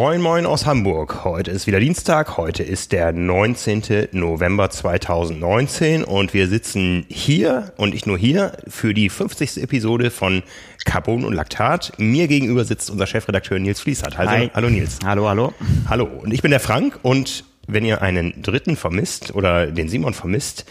[0.00, 1.24] Moin Moin aus Hamburg.
[1.24, 2.36] Heute ist wieder Dienstag.
[2.36, 4.06] Heute ist der 19.
[4.12, 9.60] November 2019 und wir sitzen hier und nicht nur hier für die 50.
[9.60, 10.44] Episode von
[10.84, 11.94] Carbon und Laktat.
[11.98, 14.16] Mir gegenüber sitzt unser Chefredakteur Nils Fließert.
[14.16, 14.50] Also, Hi.
[14.54, 15.00] Hallo Nils.
[15.04, 15.52] Hallo, hallo.
[15.88, 16.04] Hallo.
[16.04, 20.64] Und ich bin der Frank und wenn ihr einen dritten vermisst oder den Simon vermisst,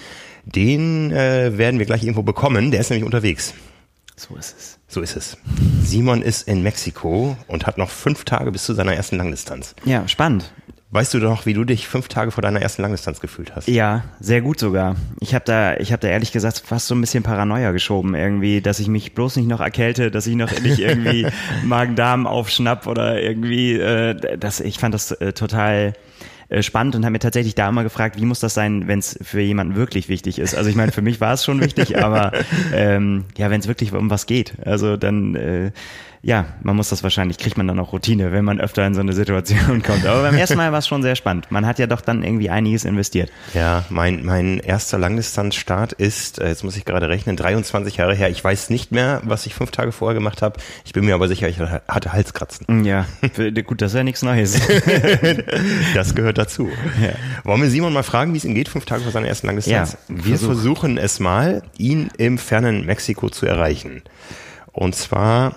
[0.45, 2.71] den äh, werden wir gleich irgendwo bekommen.
[2.71, 3.53] Der ist nämlich unterwegs.
[4.20, 4.80] So ist es.
[4.88, 5.38] So ist es.
[5.84, 9.75] Simon ist in Mexiko und hat noch fünf Tage bis zu seiner ersten Langdistanz.
[9.85, 10.52] Ja, spannend.
[10.89, 13.67] Weißt du doch, wie du dich fünf Tage vor deiner ersten Langdistanz gefühlt hast?
[13.67, 14.95] Ja, sehr gut sogar.
[15.20, 18.61] Ich habe da, ich habe da ehrlich gesagt fast so ein bisschen Paranoia geschoben irgendwie,
[18.61, 21.27] dass ich mich bloß nicht noch erkälte, dass ich noch nicht irgendwie
[21.63, 25.94] Magen-Darm aufschnapp oder irgendwie, äh, das, ich fand das äh, total
[26.49, 29.19] äh, spannend und habe mir tatsächlich da immer gefragt, wie muss das sein, wenn es
[29.21, 30.55] für jemanden wirklich wichtig ist.
[30.55, 32.31] Also ich meine, für mich war es schon wichtig, aber
[32.73, 35.72] ähm, ja, wenn es wirklich um was geht, also dann äh,
[36.21, 39.01] ja, man muss das wahrscheinlich, kriegt man dann auch Routine, wenn man öfter in so
[39.01, 40.05] eine Situation kommt.
[40.05, 41.51] Aber beim ersten Mal war es schon sehr spannend.
[41.51, 43.31] Man hat ja doch dann irgendwie einiges investiert.
[43.53, 48.29] Ja, mein, mein erster Langdistanzstart ist, äh, jetzt muss ich gerade rechnen, 23 Jahre her.
[48.29, 50.59] Ich weiß nicht mehr, was ich fünf Tage vorher gemacht habe.
[50.85, 52.83] Ich bin mir aber sicher, ich hatte Halskratzen.
[52.83, 53.05] Ja,
[53.65, 54.59] gut, das ist ja nichts Neues.
[55.93, 56.69] das gehört dazu.
[57.01, 57.11] Ja.
[57.43, 59.93] Wollen wir Simon mal fragen, wie es ihm geht, fünf Tage vor seiner ersten Langdistanz?
[59.93, 60.47] Ja, wir Versuch.
[60.47, 64.01] versuchen es mal, ihn im fernen Mexiko zu erreichen.
[64.71, 65.55] Und zwar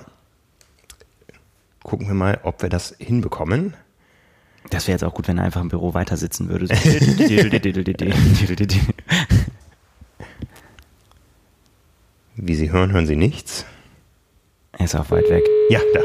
[1.82, 3.74] gucken wir mal, ob wir das hinbekommen.
[4.68, 6.66] Das wäre jetzt auch gut, wenn er einfach im Büro weiter sitzen würde.
[12.36, 13.64] Wie Sie hören, hören Sie nichts.
[14.72, 15.44] Er ist auch weit weg.
[15.68, 16.00] Ja, da.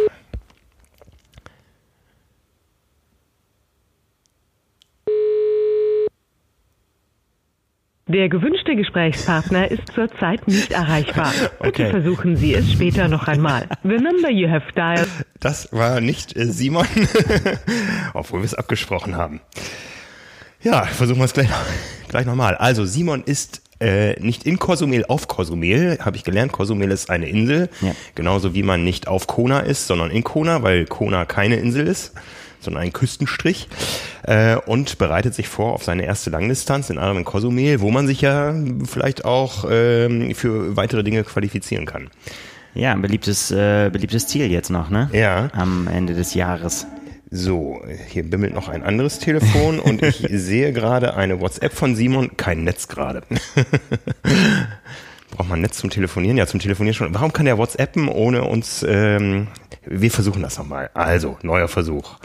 [8.08, 11.34] Der gewünschte Gesprächspartner ist zurzeit nicht erreichbar.
[11.60, 11.90] Bitte okay.
[11.90, 13.68] versuchen Sie es später noch einmal.
[13.82, 15.10] The number you have dialed.
[15.40, 16.86] Das war nicht äh, Simon,
[18.14, 19.42] obwohl wir es abgesprochen haben.
[20.62, 21.50] Ja, versuchen wir es gleich,
[22.08, 22.54] gleich nochmal.
[22.58, 26.52] Also Simon ist äh, nicht in Cozumel auf Cozumel, habe ich gelernt.
[26.52, 27.94] Cozumel ist eine Insel, ja.
[28.14, 32.14] genauso wie man nicht auf Kona ist, sondern in Kona, weil Kona keine Insel ist
[32.66, 33.70] sondern einen Küstenstrich
[34.24, 38.22] äh, und bereitet sich vor auf seine erste Langdistanz in Armen Cozumel, wo man sich
[38.22, 38.54] ja
[38.86, 42.10] vielleicht auch ähm, für weitere Dinge qualifizieren kann.
[42.74, 45.10] Ja, ein beliebtes, äh, beliebtes Ziel jetzt noch, ne?
[45.14, 45.50] Ja.
[45.54, 46.86] Am Ende des Jahres.
[47.32, 52.38] So, hier bimmelt noch ein anderes Telefon und ich sehe gerade eine WhatsApp von Simon.
[52.38, 53.24] Kein Netz gerade.
[55.32, 56.38] Braucht man Netz zum Telefonieren?
[56.38, 57.14] Ja, zum Telefonieren schon.
[57.14, 58.86] Warum kann der WhatsAppen ohne uns?
[58.88, 59.48] Ähm,
[59.86, 60.90] wir versuchen das nochmal.
[60.94, 62.18] Also, neuer Versuch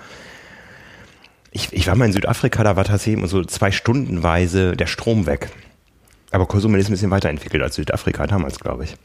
[1.52, 5.50] ich, ich war mal in Südafrika, da war tatsächlich so zwei Stundenweise der Strom weg.
[6.30, 8.96] Aber Kosumel ist ein bisschen weiterentwickelt als Südafrika damals, glaube ich.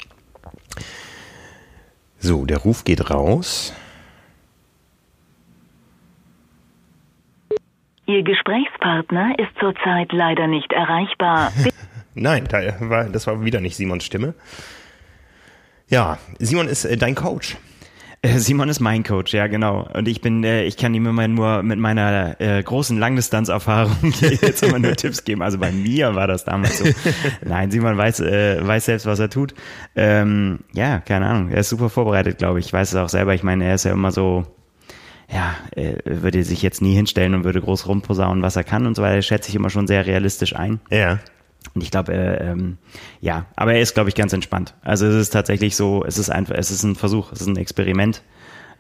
[2.20, 3.74] So, der Ruf geht raus.
[8.08, 11.52] Ihr Gesprächspartner ist zurzeit leider nicht erreichbar.
[12.14, 14.36] Nein, da war, das war wieder nicht Simons Stimme.
[15.88, 17.58] Ja, Simon ist äh, dein Coach.
[18.25, 19.88] Äh, Simon ist mein Coach, ja genau.
[19.94, 24.63] Und ich bin, äh, ich kann ihm immer nur mit meiner äh, großen Langdistanzerfahrung jetzt
[24.63, 25.41] immer nur Tipps geben.
[25.41, 26.85] Also bei mir war das damals so.
[27.46, 29.53] Nein, Simon weiß, äh, weiß selbst, was er tut.
[29.96, 31.50] Ähm, ja, keine Ahnung.
[31.50, 32.68] Er ist super vorbereitet, glaube ich.
[32.68, 33.35] Ich weiß es auch selber.
[33.35, 34.46] Ich meine, er ist ja immer so,
[35.31, 38.96] ja, er würde sich jetzt nie hinstellen und würde groß rumposaunen, was er kann und
[38.96, 39.16] so weiter.
[39.16, 40.80] Er schätze ich immer schon sehr realistisch ein.
[40.90, 41.19] Ja.
[41.74, 42.78] Und ich glaube, äh, ähm,
[43.22, 44.74] ja, aber er ist, glaube ich, ganz entspannt.
[44.81, 47.58] Also es ist tatsächlich so, es ist einfach, es ist ein Versuch, es ist ein
[47.58, 48.22] Experiment.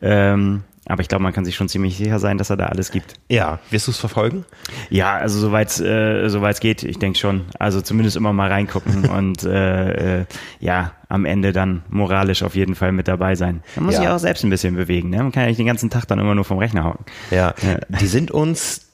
[0.01, 2.91] Ähm, aber ich glaube, man kann sich schon ziemlich sicher sein, dass er da alles
[2.91, 3.15] gibt.
[3.27, 4.45] Ja, wirst du es verfolgen?
[4.91, 7.45] Ja, also soweit es äh, soweit geht, ich denke schon.
[7.57, 10.25] Also zumindest immer mal reingucken und äh, äh,
[10.59, 13.63] ja, am Ende dann moralisch auf jeden Fall mit dabei sein.
[13.75, 14.01] Man muss ja.
[14.01, 15.09] sich auch selbst ein bisschen bewegen.
[15.09, 15.17] Ne?
[15.17, 16.99] Man kann ja nicht den ganzen Tag dann immer nur vom Rechner hauen.
[17.31, 17.97] Ja, ja.
[17.99, 18.84] die sind uns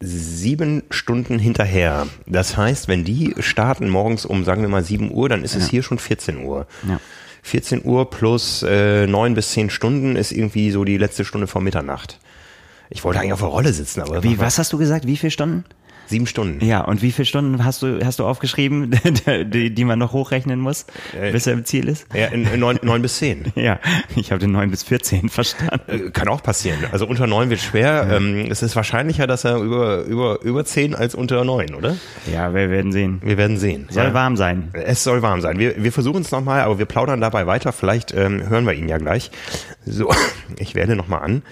[0.00, 2.06] sieben Stunden hinterher.
[2.26, 5.68] Das heißt, wenn die starten morgens um, sagen wir mal, sieben Uhr, dann ist es
[5.68, 6.66] hier schon 14 Uhr.
[6.88, 7.00] Ja.
[7.42, 11.62] 14 Uhr plus äh, neun bis zehn Stunden ist irgendwie so die letzte Stunde vor
[11.62, 12.18] Mitternacht.
[12.90, 14.22] Ich wollte eigentlich auf der Rolle sitzen, aber.
[14.22, 15.06] Wie, was hast du gesagt?
[15.06, 15.64] Wie viele Stunden?
[16.08, 16.64] Sieben Stunden.
[16.64, 18.90] Ja, und wie viele Stunden hast du, hast du aufgeschrieben,
[19.44, 22.06] die, die man noch hochrechnen muss, äh, bis er im Ziel ist?
[22.14, 23.44] Ja, neun, neun bis zehn.
[23.58, 23.80] Ja,
[24.14, 26.06] ich habe den neun bis vierzehn verstanden.
[26.06, 26.78] Äh, kann auch passieren.
[26.92, 28.06] Also unter neun wird schwer.
[28.08, 28.16] Ja.
[28.16, 31.96] Ähm, es ist wahrscheinlicher, dass er über, über, über zehn als unter neun, oder?
[32.32, 33.20] Ja, wir werden sehen.
[33.22, 33.86] Wir werden sehen.
[33.90, 34.14] Soll ja.
[34.14, 34.70] warm sein.
[34.72, 35.58] Es soll warm sein.
[35.58, 37.72] Wir, wir versuchen es nochmal, aber wir plaudern dabei weiter.
[37.72, 39.30] Vielleicht ähm, hören wir ihn ja gleich.
[39.84, 40.10] So,
[40.58, 41.42] ich werde nochmal an.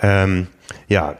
[0.00, 0.46] Ähm,
[0.88, 1.16] ja,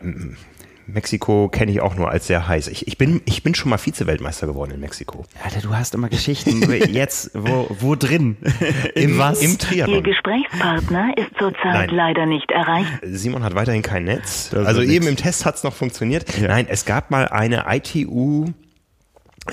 [0.86, 2.68] Mexiko kenne ich auch nur als sehr heiß.
[2.68, 5.24] Ich, ich, bin, ich bin schon mal Vize-Weltmeister geworden in Mexiko.
[5.42, 6.62] Alter, du hast immer Geschichten.
[6.92, 8.36] Jetzt, wo, wo drin?
[8.94, 9.42] Im, was?
[9.42, 9.96] Im Triathlon.
[9.96, 11.90] Ihr Gesprächspartner ist zurzeit Nein.
[11.90, 12.90] leider nicht erreicht.
[13.02, 14.54] Simon hat weiterhin kein Netz.
[14.54, 16.38] Also eben im Test hat es noch funktioniert.
[16.38, 16.48] Ja.
[16.48, 18.46] Nein, es gab mal eine ITU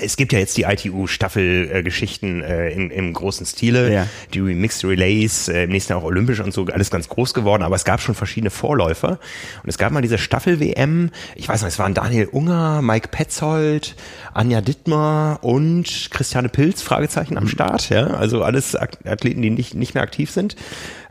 [0.00, 4.06] es gibt ja jetzt die ITU-Staffelgeschichten äh, im, im großen Stile, ja.
[4.32, 7.62] die Mixed Relays, äh, im nächsten Jahr auch olympisch und so, alles ganz groß geworden,
[7.62, 9.18] aber es gab schon verschiedene Vorläufer.
[9.62, 13.94] Und es gab mal diese Staffel-WM, ich weiß noch, es waren Daniel Unger, Mike Petzold,
[14.32, 19.94] Anja Dittmar und Christiane Pilz, Fragezeichen am Start, ja, also alles Athleten, die nicht, nicht
[19.94, 20.56] mehr aktiv sind.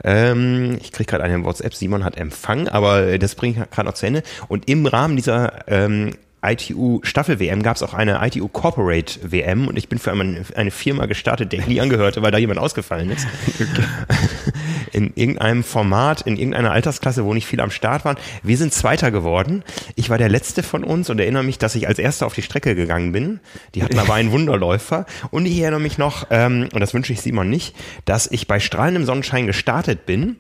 [0.04, 3.96] Ähm, ich kriege gerade eine WhatsApp, Simon hat Empfang, aber das bringe ich gerade noch
[3.96, 4.24] zu Ende.
[4.50, 6.12] Und im Rahmen dieser ähm,
[6.44, 10.72] ITU Staffel WM gab es auch eine ITU Corporate WM und ich bin für eine
[10.72, 13.28] Firma gestartet, der ich nie angehörte, weil da jemand ausgefallen ist.
[14.94, 18.18] in irgendeinem Format, in irgendeiner Altersklasse, wo nicht viele am Start waren.
[18.44, 19.64] Wir sind Zweiter geworden.
[19.96, 22.42] Ich war der Letzte von uns und erinnere mich, dass ich als Erster auf die
[22.42, 23.40] Strecke gegangen bin.
[23.76, 25.06] Die hatten aber einen Wunderläufer.
[25.32, 27.76] Und ich erinnere mich noch, ähm, und das wünsche ich Simon nicht,
[28.06, 30.38] dass ich bei strahlendem Sonnenschein gestartet bin,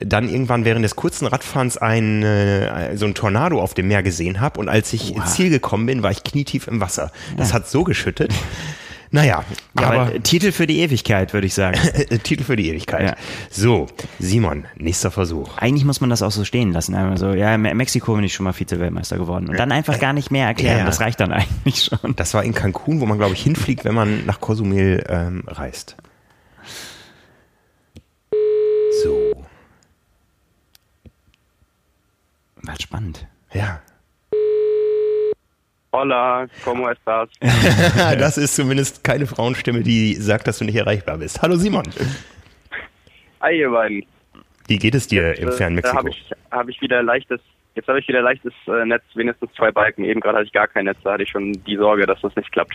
[0.00, 4.40] dann irgendwann während des kurzen Radfahrens ein, äh, so ein Tornado auf dem Meer gesehen
[4.40, 5.24] habe und als ich wow.
[5.24, 7.12] Ziel gekommen bin, war ich knietief im Wasser.
[7.36, 7.54] Das ja.
[7.54, 8.32] hat so geschüttet.
[9.14, 9.44] Naja,
[9.78, 11.78] ja, aber, aber Titel für die Ewigkeit, würde ich sagen.
[12.24, 13.10] Titel für die Ewigkeit.
[13.10, 13.16] Ja.
[13.48, 13.86] So,
[14.18, 15.56] Simon, nächster Versuch.
[15.56, 16.96] Eigentlich muss man das auch so stehen lassen.
[16.96, 19.48] Also, ja, in Mexiko bin ich schon mal Vize-Weltmeister geworden.
[19.48, 20.78] Und dann einfach gar nicht mehr erklären.
[20.78, 20.84] Ja.
[20.84, 22.16] Das reicht dann eigentlich schon.
[22.16, 25.94] Das war in Cancun, wo man, glaube ich, hinfliegt, wenn man nach Cozumel ähm, reist.
[29.04, 29.44] So.
[32.62, 33.28] War spannend.
[33.52, 33.80] Ja.
[35.96, 37.28] Hola, ¿cómo estás?
[38.18, 41.40] das ist zumindest keine Frauenstimme, die sagt, dass du nicht erreichbar bist.
[41.40, 41.84] Hallo Simon.
[43.40, 44.04] Hi ihr beiden.
[44.66, 45.96] Wie geht es dir jetzt, im fernen Mexiko?
[45.98, 47.40] Habe ich, hab ich wieder leichtes,
[47.76, 50.02] jetzt habe ich wieder leichtes äh, Netz, wenigstens zwei Balken.
[50.02, 52.34] Eben gerade hatte ich gar kein Netz, da hatte ich schon die Sorge, dass das
[52.34, 52.74] nicht klappt.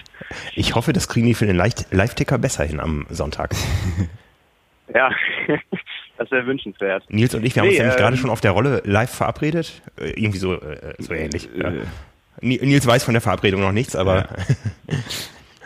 [0.56, 3.54] Ich hoffe, das kriegen die für den Live-Ticker besser hin am Sonntag.
[4.95, 5.12] ja,
[6.18, 7.04] das wäre wünschenswert.
[7.10, 9.13] Nils und ich, wir haben nee, uns nämlich ähm, gerade schon auf der Rolle live
[9.13, 9.81] verabredet.
[10.00, 11.50] Äh, irgendwie so, äh, so ähnlich.
[11.54, 11.72] Äh, ja.
[12.41, 14.27] Nils weiß von der Verabredung noch nichts, aber.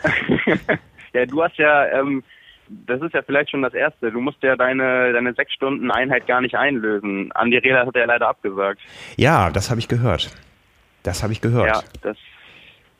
[0.02, 0.54] Ja,
[1.12, 2.22] ja du hast ja, ähm,
[2.68, 4.10] das ist ja vielleicht schon das Erste.
[4.10, 7.30] Du musst ja deine, deine sechs Stunden Einheit gar nicht einlösen.
[7.32, 8.80] Andi Rehler hat ja leider abgesagt.
[9.16, 10.30] Ja, das habe ich gehört.
[11.02, 11.66] Das habe ich gehört.
[11.66, 12.16] Ja, das.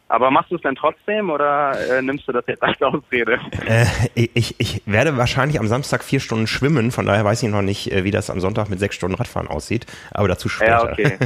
[0.09, 3.41] Aber machst du es denn trotzdem oder äh, nimmst du das jetzt als Ausrede?
[3.67, 7.63] Äh, ich, ich werde wahrscheinlich am Samstag vier Stunden schwimmen, von daher weiß ich noch
[7.63, 10.71] nicht, äh, wie das am Sonntag mit sechs Stunden Radfahren aussieht, aber dazu später.
[10.71, 11.19] Ja, okay.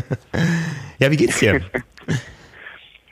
[0.99, 1.61] ja, wie geht's dir?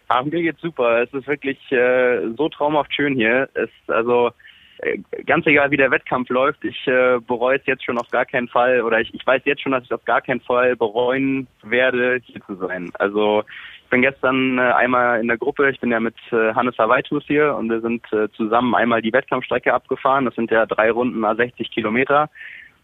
[0.08, 1.02] Ach, mir geht's super.
[1.02, 3.48] Es ist wirklich äh, so traumhaft schön hier.
[3.54, 4.30] Es also
[4.78, 8.24] äh, ganz egal wie der Wettkampf läuft, ich äh, bereue es jetzt schon auf gar
[8.24, 11.46] keinen Fall oder ich, ich weiß jetzt schon, dass ich auf gar keinen Fall bereuen
[11.62, 12.90] werde, hier zu sein.
[12.94, 13.42] Also
[13.84, 17.24] ich bin gestern äh, einmal in der Gruppe, ich bin ja mit äh, Hannes Havaitus
[17.26, 20.24] hier und wir sind äh, zusammen einmal die Wettkampfstrecke abgefahren.
[20.24, 22.28] Das sind ja drei Runden a 60 Kilometer.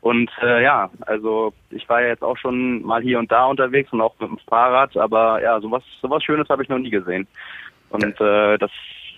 [0.02, 3.92] Und äh, ja, also ich war ja jetzt auch schon mal hier und da unterwegs
[3.92, 7.28] und auch mit dem Fahrrad, aber ja, sowas, sowas Schönes habe ich noch nie gesehen.
[7.88, 8.72] Und äh, das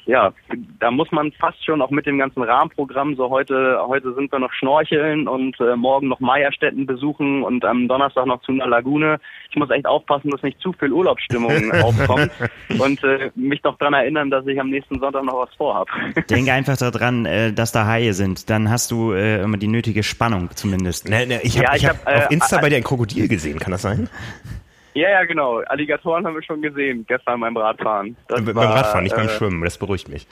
[0.06, 0.32] ja,
[0.80, 4.38] da muss man fast schon auch mit dem ganzen Rahmenprogramm, so heute, heute sind wir
[4.38, 9.18] noch schnorcheln und äh, morgen noch Meierstätten besuchen und am Donnerstag noch zu einer Lagune.
[9.50, 12.30] Ich muss echt aufpassen, dass nicht zu viel Urlaubsstimmung aufkommt
[12.78, 15.88] und äh, mich noch dran erinnern, dass ich am nächsten Sonntag noch was vorhab.
[16.30, 18.50] Denke einfach daran, äh, dass da Haie sind.
[18.50, 21.08] Dann hast du äh, immer die nötige Spannung zumindest.
[21.08, 23.58] Ne, ne, ich habe ja, hab, hab, auf äh, Insta bei dir ein Krokodil gesehen,
[23.58, 24.08] kann das sein?
[24.94, 25.58] Ja, ja, genau.
[25.66, 28.16] Alligatoren haben wir schon gesehen, gestern beim Radfahren.
[28.28, 30.26] Das beim war, Radfahren, nicht äh, beim Schwimmen, das beruhigt mich.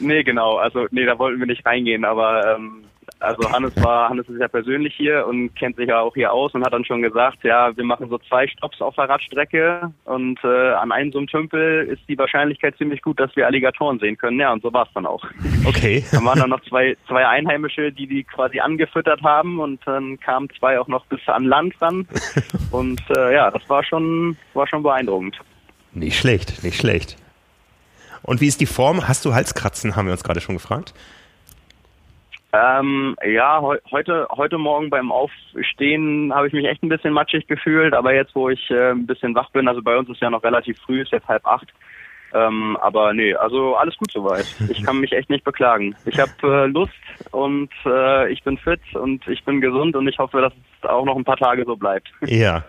[0.00, 0.56] Nee, genau.
[0.56, 2.84] Also, nee, da wollten wir nicht reingehen, aber ähm,
[3.20, 6.54] also Hannes war, Hannes ist ja persönlich hier und kennt sich ja auch hier aus
[6.54, 10.38] und hat dann schon gesagt, ja, wir machen so zwei Stops auf der Radstrecke und
[10.44, 14.16] äh, an einem so einem Tümpel ist die Wahrscheinlichkeit ziemlich gut, dass wir Alligatoren sehen
[14.16, 14.38] können.
[14.40, 15.24] Ja, und so war es dann auch.
[15.64, 16.04] Okay.
[16.12, 20.48] Dann waren dann noch zwei, zwei Einheimische, die die quasi angefüttert haben und dann kamen
[20.58, 22.06] zwei auch noch bis an Land ran
[22.70, 25.38] und äh, ja, das war schon, war schon beeindruckend.
[25.92, 27.16] Nicht schlecht, nicht schlecht.
[28.22, 29.06] Und wie ist die Form?
[29.06, 30.94] Hast du Halskratzen, haben wir uns gerade schon gefragt.
[32.54, 37.48] Ähm, ja, he heute, heute Morgen beim Aufstehen habe ich mich echt ein bisschen matschig
[37.48, 40.30] gefühlt, aber jetzt, wo ich äh, ein bisschen wach bin, also bei uns ist ja
[40.30, 41.66] noch relativ früh, ist jetzt halb acht.
[42.32, 44.46] Ähm, aber nee, also alles gut soweit.
[44.68, 45.96] Ich kann mich echt nicht beklagen.
[46.04, 46.92] Ich habe äh, Lust
[47.32, 51.04] und äh, ich bin fit und ich bin gesund und ich hoffe, dass es auch
[51.04, 52.08] noch ein paar Tage so bleibt.
[52.26, 52.64] Ja,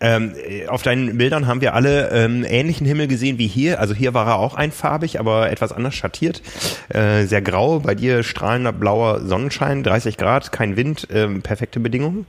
[0.00, 0.34] ähm,
[0.68, 3.78] auf deinen Bildern haben wir alle ähm, ähnlichen Himmel gesehen wie hier.
[3.80, 6.42] Also hier war er auch einfarbig, aber etwas anders schattiert.
[6.88, 12.26] Äh, sehr grau, bei dir strahlender blauer Sonnenschein, 30 Grad, kein Wind, ähm, perfekte Bedingungen.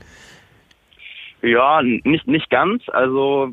[1.41, 2.83] Ja, nicht, nicht ganz.
[2.89, 3.51] Also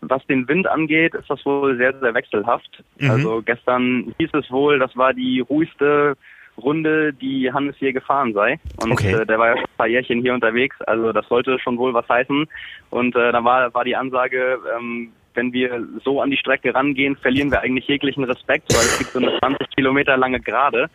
[0.00, 2.82] was den Wind angeht, ist das wohl sehr, sehr wechselhaft.
[2.98, 3.10] Mhm.
[3.10, 6.16] Also gestern hieß es wohl, das war die ruhigste
[6.60, 8.58] Runde, die Hannes hier gefahren sei.
[8.82, 9.12] Und okay.
[9.12, 11.94] äh, der war ja schon ein paar Jährchen hier unterwegs, also das sollte schon wohl
[11.94, 12.46] was heißen.
[12.90, 17.16] Und äh, dann war, war die Ansage, ähm, wenn wir so an die Strecke rangehen,
[17.16, 20.90] verlieren wir eigentlich jeglichen Respekt, weil es gibt so eine 20 Kilometer lange Gerade,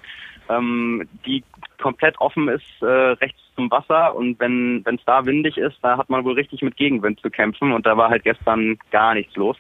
[0.50, 1.44] ähm, die
[1.82, 6.10] komplett offen ist äh, rechts zum Wasser und wenn es da windig ist, da hat
[6.10, 9.58] man wohl richtig mit Gegenwind zu kämpfen und da war halt gestern gar nichts los.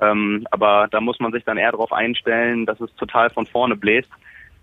[0.00, 3.76] Ähm, aber da muss man sich dann eher darauf einstellen, dass es total von vorne
[3.76, 4.10] bläst.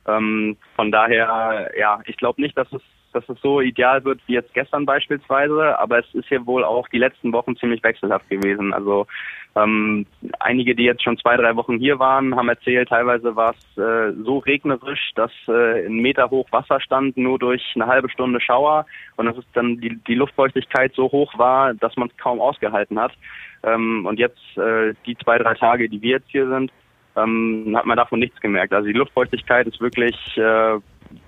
[0.07, 2.81] Ähm, von daher, ja, ich glaube nicht, dass es
[3.13, 6.87] dass es so ideal wird wie jetzt gestern beispielsweise, aber es ist hier wohl auch
[6.89, 8.73] die letzten Wochen ziemlich wechselhaft gewesen.
[8.73, 9.07] Also
[9.55, 10.05] ähm,
[10.39, 14.13] einige, die jetzt schon zwei, drei Wochen hier waren, haben erzählt, teilweise war es äh,
[14.23, 18.85] so regnerisch, dass äh, ein Meter hoch Wasser stand, nur durch eine halbe Stunde Schauer
[19.15, 22.99] und dass es dann die, die Luftfeuchtigkeit so hoch war, dass man es kaum ausgehalten
[22.99, 23.13] hat.
[23.63, 26.71] Ähm, und jetzt äh, die zwei, drei Tage, die wir jetzt hier sind,
[27.15, 28.73] ähm, hat man davon nichts gemerkt.
[28.73, 30.79] Also die Luftfeuchtigkeit ist wirklich äh,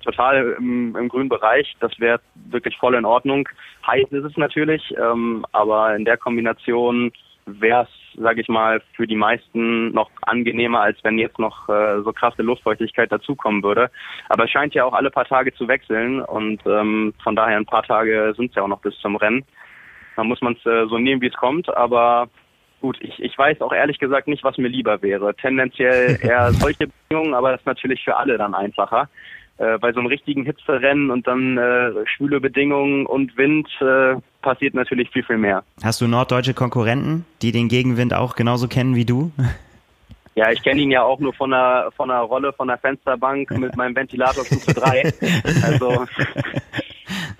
[0.03, 1.75] total im, im grünen Bereich.
[1.79, 2.19] Das wäre
[2.49, 3.47] wirklich voll in Ordnung.
[3.85, 7.11] Heiß ist es natürlich, ähm, aber in der Kombination
[7.45, 12.01] wäre es, sage ich mal, für die meisten noch angenehmer, als wenn jetzt noch äh,
[12.03, 13.89] so krasse Luftfeuchtigkeit dazukommen würde.
[14.29, 17.65] Aber es scheint ja auch alle paar Tage zu wechseln und ähm, von daher ein
[17.65, 19.43] paar Tage sind es ja auch noch bis zum Rennen.
[20.15, 22.29] Da muss man es äh, so nehmen, wie es kommt, aber
[22.81, 25.33] gut, ich, ich weiß auch ehrlich gesagt nicht, was mir lieber wäre.
[25.35, 29.07] Tendenziell eher solche Bedingungen, aber das ist natürlich für alle dann einfacher
[29.57, 34.73] äh, bei so einem richtigen Hitzerennen und dann äh, schwüle Bedingungen und Wind äh, passiert
[34.73, 35.63] natürlich viel, viel mehr.
[35.83, 39.31] Hast du norddeutsche Konkurrenten, die den Gegenwind auch genauso kennen wie du?
[40.33, 43.51] Ja, ich kenne ihn ja auch nur von der von der Rolle von der Fensterbank
[43.51, 45.13] mit meinem Ventilator Stufe 3.
[45.61, 46.05] Also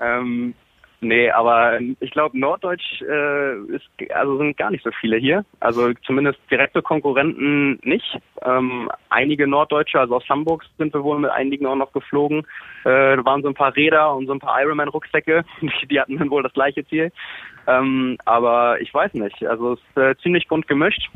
[0.04, 0.54] ähm,
[1.04, 5.44] Nee, aber ich glaube, Norddeutsch äh, ist, also sind gar nicht so viele hier.
[5.60, 8.20] Also zumindest direkte Konkurrenten nicht.
[8.44, 12.42] Ähm, einige Norddeutsche, also aus Hamburg sind wir wohl mit einigen auch noch geflogen.
[12.84, 15.44] Äh, da waren so ein paar Räder und so ein paar Ironman-Rucksäcke.
[15.90, 17.12] Die hatten dann wohl das gleiche Ziel.
[17.66, 19.44] Ähm, aber ich weiß nicht.
[19.44, 21.10] Also es ist äh, ziemlich bunt gemischt.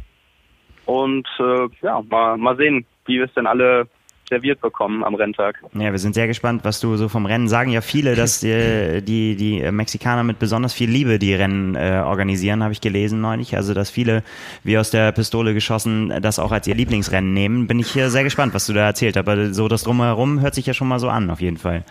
[0.87, 3.87] Und äh, ja, mal, mal sehen, wie wir es denn alle
[4.29, 5.61] serviert bekommen am Renntag.
[5.73, 7.71] Ja, wir sind sehr gespannt, was du so vom Rennen sagen.
[7.71, 12.63] Ja, viele, dass die, die, die Mexikaner mit besonders viel Liebe die Rennen äh, organisieren,
[12.63, 13.55] habe ich gelesen neulich.
[13.55, 14.23] Also, dass viele,
[14.63, 17.67] wie aus der Pistole geschossen, das auch als ihr Lieblingsrennen nehmen.
[17.67, 19.27] Bin ich hier sehr gespannt, was du da erzählt hast.
[19.27, 21.83] Aber so das Drumherum hört sich ja schon mal so an, auf jeden Fall.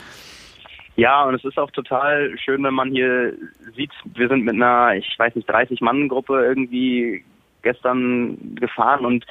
[0.96, 3.32] Ja, und es ist auch total schön, wenn man hier
[3.74, 7.24] sieht, wir sind mit einer, ich weiß nicht, 30-Mann-Gruppe irgendwie
[7.62, 9.26] gestern gefahren und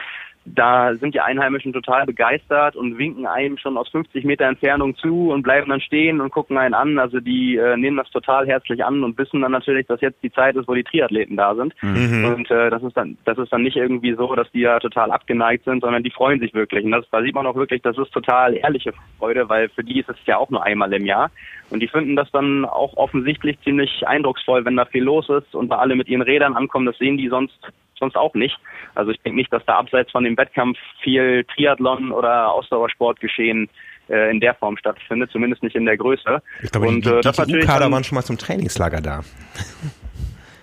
[0.45, 5.31] da sind die Einheimischen total begeistert und winken einem schon aus 50 Meter Entfernung zu
[5.31, 6.99] und bleiben dann stehen und gucken einen an.
[6.99, 10.31] Also die äh, nehmen das total herzlich an und wissen dann natürlich, dass jetzt die
[10.31, 11.73] Zeit ist, wo die Triathleten da sind.
[11.81, 12.25] Mhm.
[12.25, 15.11] Und äh, das ist dann, das ist dann nicht irgendwie so, dass die ja total
[15.11, 16.83] abgeneigt sind, sondern die freuen sich wirklich.
[16.83, 20.01] Und das, da sieht man auch wirklich, das ist total ehrliche Freude, weil für die
[20.01, 21.31] ist es ja auch nur einmal im Jahr.
[21.69, 25.69] Und die finden das dann auch offensichtlich ziemlich eindrucksvoll, wenn da viel los ist und
[25.69, 26.85] da alle mit ihren Rädern ankommen.
[26.85, 27.57] Das sehen die sonst
[27.99, 28.57] sonst auch nicht.
[28.95, 33.69] Also ich denke nicht, dass da abseits von dem Wettkampf viel Triathlon oder Ausdauersport geschehen
[34.09, 36.41] äh, in der Form stattfindet, zumindest nicht in der Größe.
[36.61, 39.21] Ich glaube, und, die, die, äh, das die kader waren schon mal zum Trainingslager da.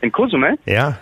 [0.03, 0.59] In Cozumel?
[0.65, 0.99] Ja.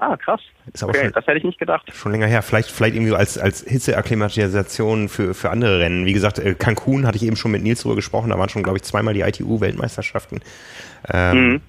[0.00, 0.40] Ah, krass.
[0.72, 1.92] Ist aber okay, schon, das hätte ich nicht gedacht.
[1.92, 2.42] Schon länger her.
[2.42, 6.04] Vielleicht, vielleicht irgendwie als, als Hitzeakklimatisation für, für andere Rennen.
[6.04, 8.30] Wie gesagt, äh, Cancun hatte ich eben schon mit Nils drüber gesprochen.
[8.30, 10.40] Da waren schon, glaube ich, zweimal die ITU-Weltmeisterschaften.
[11.12, 11.60] Ähm, mhm.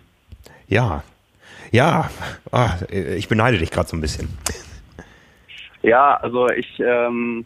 [0.67, 1.03] Ja,
[1.71, 2.09] ja,
[2.51, 4.29] ah, ich beneide dich gerade so ein bisschen.
[5.81, 7.45] Ja, also ich ähm,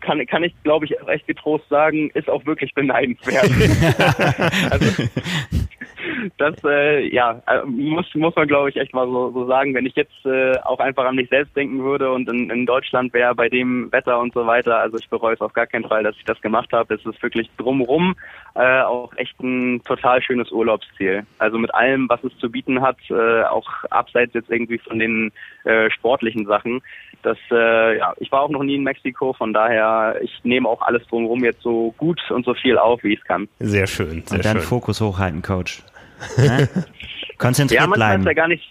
[0.00, 3.50] kann, kann ich, glaube ich, recht getrost sagen, ist auch wirklich beneidenswert.
[4.70, 5.02] also,
[6.38, 9.74] das äh, ja äh, muss muss man glaube ich echt mal so, so sagen.
[9.74, 13.12] Wenn ich jetzt äh, auch einfach an mich selbst denken würde und in, in Deutschland
[13.12, 16.02] wäre bei dem Wetter und so weiter, also ich bereue es auf gar keinen Fall,
[16.02, 16.94] dass ich das gemacht habe.
[16.94, 18.14] Es ist wirklich drumrum
[18.56, 21.26] äh, auch echt ein total schönes Urlaubsziel.
[21.38, 25.32] Also mit allem, was es zu bieten hat, äh, auch abseits jetzt irgendwie von den
[25.64, 26.80] äh, sportlichen Sachen.
[27.22, 30.80] Das, äh, ja, ich war auch noch nie in Mexiko, von daher ich nehme auch
[30.82, 33.48] alles drumherum jetzt so gut und so viel auf, wie ich es kann.
[33.58, 34.22] Sehr schön.
[34.26, 34.62] Sehr und dann schön.
[34.62, 35.82] Fokus hochhalten, Coach.
[36.36, 36.68] Ne?
[37.38, 38.22] Konzentriert ja, bleiben.
[38.22, 38.64] Ist ja, gar nicht,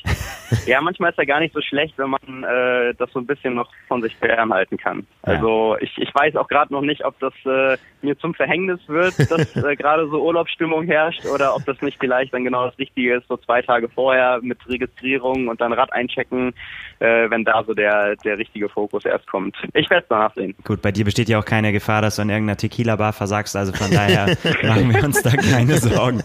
[0.65, 3.53] ja, manchmal ist ja gar nicht so schlecht, wenn man äh, das so ein bisschen
[3.53, 5.05] noch von sich fernhalten kann.
[5.25, 5.33] Ja.
[5.33, 9.19] Also ich, ich weiß auch gerade noch nicht, ob das äh, mir zum Verhängnis wird,
[9.29, 13.15] dass äh, gerade so Urlaubsstimmung herrscht oder ob das nicht vielleicht dann genau das Richtige
[13.15, 16.53] ist, so zwei Tage vorher mit Registrierung und dann Rad einchecken,
[16.99, 19.55] äh, wenn da so der, der richtige Fokus erst kommt.
[19.73, 20.55] Ich werde es danach sehen.
[20.63, 23.73] Gut, bei dir besteht ja auch keine Gefahr, dass du in irgendeiner Tequila-Bar versagst, also
[23.73, 24.25] von daher
[24.63, 26.23] machen wir uns da keine Sorgen.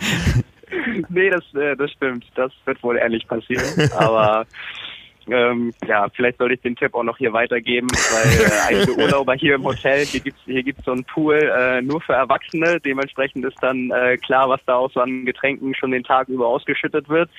[1.08, 2.24] nee, das, äh, das stimmt.
[2.34, 3.90] Das wird wohl ehrlich passieren.
[3.96, 4.46] Aber
[5.30, 9.34] ähm, ja, vielleicht sollte ich den Tipp auch noch hier weitergeben, weil äh, einige Urlauber
[9.34, 12.80] hier im Hotel, hier gibt's hier gibt's so einen Pool äh, nur für Erwachsene.
[12.80, 16.46] Dementsprechend ist dann äh, klar, was da auch so an Getränken schon den Tag über
[16.46, 17.30] ausgeschüttet wird.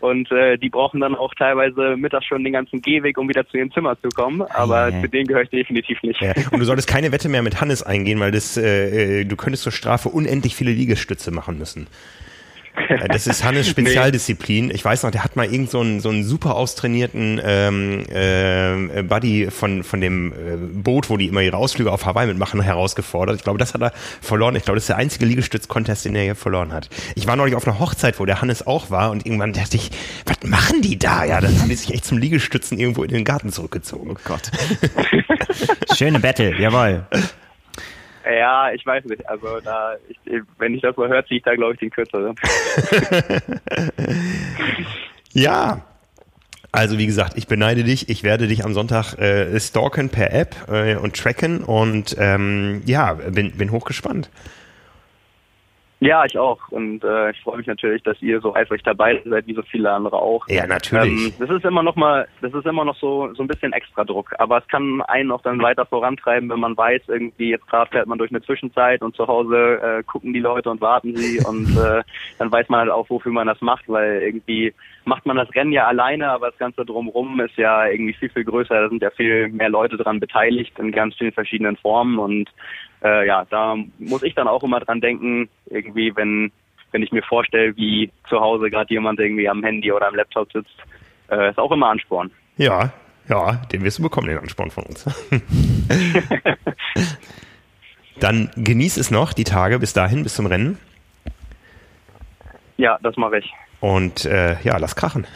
[0.00, 3.58] Und äh, die brauchen dann auch teilweise mittags schon den ganzen Gehweg, um wieder zu
[3.58, 4.40] ihrem Zimmer zu kommen.
[4.42, 5.02] Aber Ja.
[5.02, 6.20] zu denen gehöre ich definitiv nicht.
[6.22, 6.32] Ja.
[6.50, 9.62] Und du solltest keine Wette mehr mit Hannes eingehen, weil das, äh, äh, du könntest
[9.64, 11.86] zur Strafe unendlich viele Liegestütze machen müssen.
[12.76, 14.70] Äh, Das ist Hannes Spezialdisziplin.
[14.70, 19.02] Ich weiß noch, der hat mal irgend so einen, so einen super austrainierten ähm, äh,
[19.02, 23.36] Buddy von, von dem äh, Boot, wo die immer ihre Ausflüge auf Hawaii mitmachen, herausgefordert.
[23.36, 24.56] Ich glaube, das hat er verloren.
[24.56, 26.88] Ich glaube, das ist der einzige Liegestütz-Contest, den er hier verloren hat.
[27.14, 29.90] Ich war neulich auf einer Hochzeit, wo der Hannes auch war und irgendwann dachte ich,
[30.26, 31.24] was machen die da?
[31.24, 34.12] Ja, dann haben die sich echt zum Liegestützen irgendwo in den Garten zurückgezogen.
[34.12, 34.50] Oh Gott.
[35.96, 37.06] Schöne Battle, jawohl.
[38.32, 39.28] Ja, ich weiß nicht.
[39.28, 40.18] Also da, ich,
[40.58, 42.34] wenn ich das so höre, ziehe ich da glaube ich den kürzeren.
[45.32, 45.82] Ja.
[46.72, 48.08] Also wie gesagt, ich beneide dich.
[48.08, 53.14] Ich werde dich am Sonntag äh, stalken per App äh, und tracken und ähm, ja,
[53.14, 54.30] bin, bin hochgespannt.
[56.00, 56.58] Ja, ich auch.
[56.70, 59.92] Und äh, ich freue mich natürlich, dass ihr so eifrig dabei seid, wie so viele
[59.92, 60.48] andere auch.
[60.48, 61.26] Ja, natürlich.
[61.26, 64.04] Ähm, das ist immer noch mal, das ist immer noch so so ein bisschen extra
[64.04, 67.90] Druck, aber es kann einen auch dann weiter vorantreiben, wenn man weiß, irgendwie jetzt gerade
[67.90, 71.38] fährt man durch eine Zwischenzeit und zu Hause äh, gucken die Leute und warten sie
[71.46, 72.02] und äh,
[72.38, 74.72] dann weiß man halt auch, wofür man das macht, weil irgendwie
[75.04, 78.44] macht man das Rennen ja alleine, aber das Ganze drumherum ist ja irgendwie viel viel
[78.44, 78.74] größer.
[78.74, 82.50] Da sind ja viel mehr Leute dran beteiligt in ganz vielen verschiedenen Formen und
[83.02, 86.52] äh, ja, da muss ich dann auch immer dran denken, irgendwie, wenn
[86.92, 90.50] wenn ich mir vorstelle, wie zu Hause gerade jemand irgendwie am Handy oder am Laptop
[90.52, 90.74] sitzt,
[91.30, 92.30] äh, ist auch immer Ansporn.
[92.56, 92.92] Ja,
[93.28, 95.04] ja, den wirst du bekommen, den Ansporn von uns.
[98.20, 100.78] Dann genieß es noch, die Tage bis dahin, bis zum Rennen.
[102.76, 103.52] Ja, das mache ich.
[103.80, 105.26] Und äh, ja, lass krachen.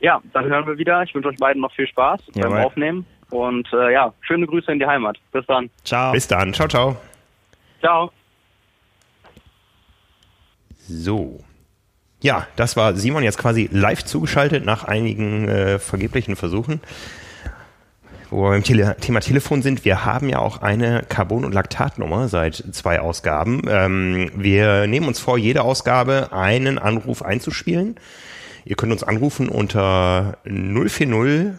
[0.00, 1.02] Ja, dann hören wir wieder.
[1.02, 2.60] Ich wünsche euch beiden noch viel Spaß beim Jawohl.
[2.60, 3.06] Aufnehmen.
[3.30, 5.18] Und äh, ja, schöne Grüße in die Heimat.
[5.32, 5.70] Bis dann.
[5.84, 6.12] Ciao.
[6.12, 6.52] Bis dann.
[6.52, 6.96] Ciao, ciao.
[7.80, 8.10] Ciao.
[10.76, 11.40] So.
[12.22, 16.80] Ja, das war Simon jetzt quasi live zugeschaltet nach einigen äh, vergeblichen Versuchen.
[18.28, 22.28] Wo wir beim Tele Thema Telefon sind, wir haben ja auch eine Carbon- und Laktatnummer
[22.28, 23.62] seit zwei Ausgaben.
[23.68, 27.96] Ähm, wir nehmen uns vor, jede Ausgabe einen Anruf einzuspielen.
[28.64, 31.58] Ihr könnt uns anrufen unter 040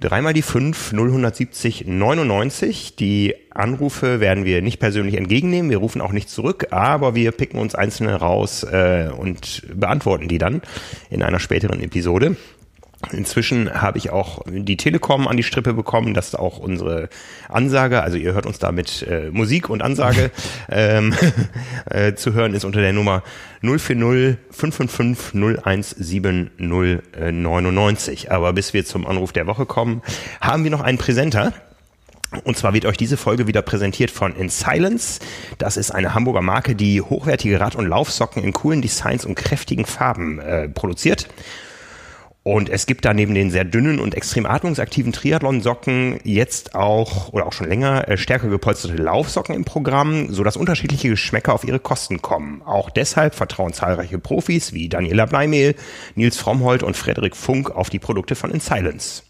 [0.00, 2.96] Dreimal die 5 0170 99.
[2.96, 5.70] Die Anrufe werden wir nicht persönlich entgegennehmen.
[5.70, 10.38] Wir rufen auch nicht zurück, aber wir picken uns einzelne raus äh, und beantworten die
[10.38, 10.62] dann
[11.10, 12.36] in einer späteren Episode.
[13.12, 17.08] Inzwischen habe ich auch die Telekom an die Strippe bekommen, dass auch unsere
[17.48, 20.30] Ansage, also ihr hört uns da mit äh, Musik und Ansage
[20.70, 21.14] ähm,
[21.90, 23.22] äh, zu hören ist unter der Nummer
[23.62, 25.32] 040 555
[25.96, 28.30] 017 099.
[28.30, 30.02] Aber bis wir zum Anruf der Woche kommen,
[30.42, 31.54] haben wir noch einen Präsenter.
[32.44, 35.20] Und zwar wird euch diese Folge wieder präsentiert von In Silence.
[35.58, 39.84] Das ist eine Hamburger Marke, die hochwertige Rad- und Laufsocken in coolen Designs und kräftigen
[39.84, 41.28] Farben äh, produziert.
[42.42, 47.46] Und es gibt da neben den sehr dünnen und extrem atmungsaktiven Triathlon-Socken jetzt auch oder
[47.46, 52.22] auch schon länger äh, stärker gepolsterte Laufsocken im Programm, sodass unterschiedliche Geschmäcker auf ihre Kosten
[52.22, 52.62] kommen.
[52.62, 55.74] Auch deshalb vertrauen zahlreiche Profis wie Daniela Bleimehl,
[56.14, 59.22] Nils Frommholt und Frederik Funk auf die Produkte von In Silence.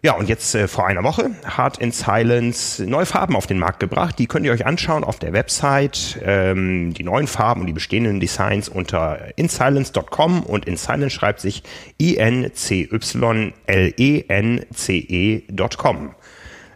[0.00, 3.80] Ja, und jetzt äh, vor einer Woche hat In Silence neue Farben auf den Markt
[3.80, 4.16] gebracht.
[4.20, 6.20] Die könnt ihr euch anschauen auf der Website.
[6.22, 11.64] Ähm, die neuen Farben und die bestehenden Designs unter insilence.com und In Silence schreibt sich
[12.00, 12.94] I-N-C-Y-L-E-N-C-E.com.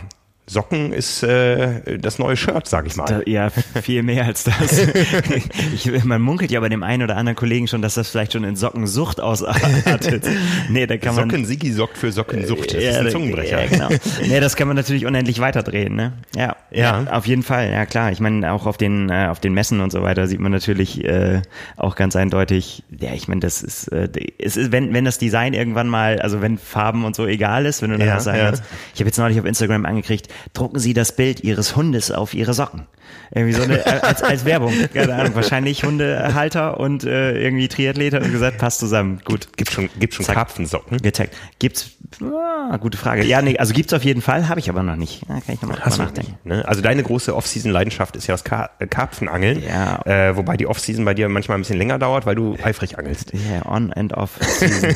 [0.48, 3.04] Socken ist äh, das neue Shirt, sag ich mal.
[3.06, 4.78] Da, ja, viel mehr als das.
[5.74, 8.44] ich, man munkelt ja bei dem einen oder anderen Kollegen schon, dass das vielleicht schon
[8.44, 10.24] in Sockensucht ausartet.
[10.68, 11.28] Nee, da kann man.
[11.28, 12.66] Socken Sigi sorgt für Sockensucht.
[12.74, 13.62] Das ist Ja, ein da- Zungenbrecher.
[13.64, 13.88] Ja, genau.
[14.26, 16.12] Nee, das kann man natürlich unendlich weiterdrehen, ne?
[16.36, 16.54] Ja.
[16.70, 17.04] Ja.
[17.10, 18.12] Auf jeden Fall, ja klar.
[18.12, 21.04] Ich meine, auch auf den, äh, auf den Messen und so weiter sieht man natürlich
[21.04, 21.42] äh,
[21.76, 25.54] auch ganz eindeutig, ja, ich meine, das ist, äh, es ist, wenn, wenn das Design
[25.54, 28.38] irgendwann mal, also wenn Farben und so egal ist, wenn du dann Ja, was sagen
[28.38, 28.44] ja.
[28.46, 28.62] kannst.
[28.94, 32.54] Ich habe jetzt neulich auf Instagram angekriegt, drucken Sie das Bild Ihres Hundes auf Ihre
[32.54, 32.86] Socken.
[33.30, 34.72] Irgendwie so eine, äh, als, als Werbung.
[34.94, 39.20] Keine Ahnung, wahrscheinlich Hundehalter und äh, irgendwie Triathleter und gesagt, passt zusammen.
[39.24, 39.48] Gut.
[39.56, 40.36] Gibt schon, gibt schon Zack.
[40.36, 40.98] Karpfensocken.
[40.98, 41.34] Getaggt.
[41.58, 41.90] Gibt's,
[42.22, 43.24] ah, gute Frage.
[43.24, 45.22] Ja, nee, also gibt's auf jeden Fall, habe ich aber noch nicht.
[45.28, 46.32] Ja, kann ich nochmal drüber nachdenken.
[46.44, 46.66] nicht, ne?
[46.66, 49.62] Also deine große Off-Season-Leidenschaft ist ja das Ka äh, Karpfenangeln.
[49.62, 50.00] Ja.
[50.06, 53.32] Äh, wobei die Off-Season bei dir manchmal ein bisschen länger dauert, weil du eifrig angelst.
[53.32, 54.94] Ja, on and off season.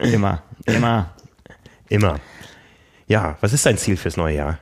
[0.00, 1.14] immer, immer.
[1.88, 2.18] Immer.
[3.06, 4.58] Ja, was ist dein Ziel fürs neue Jahr?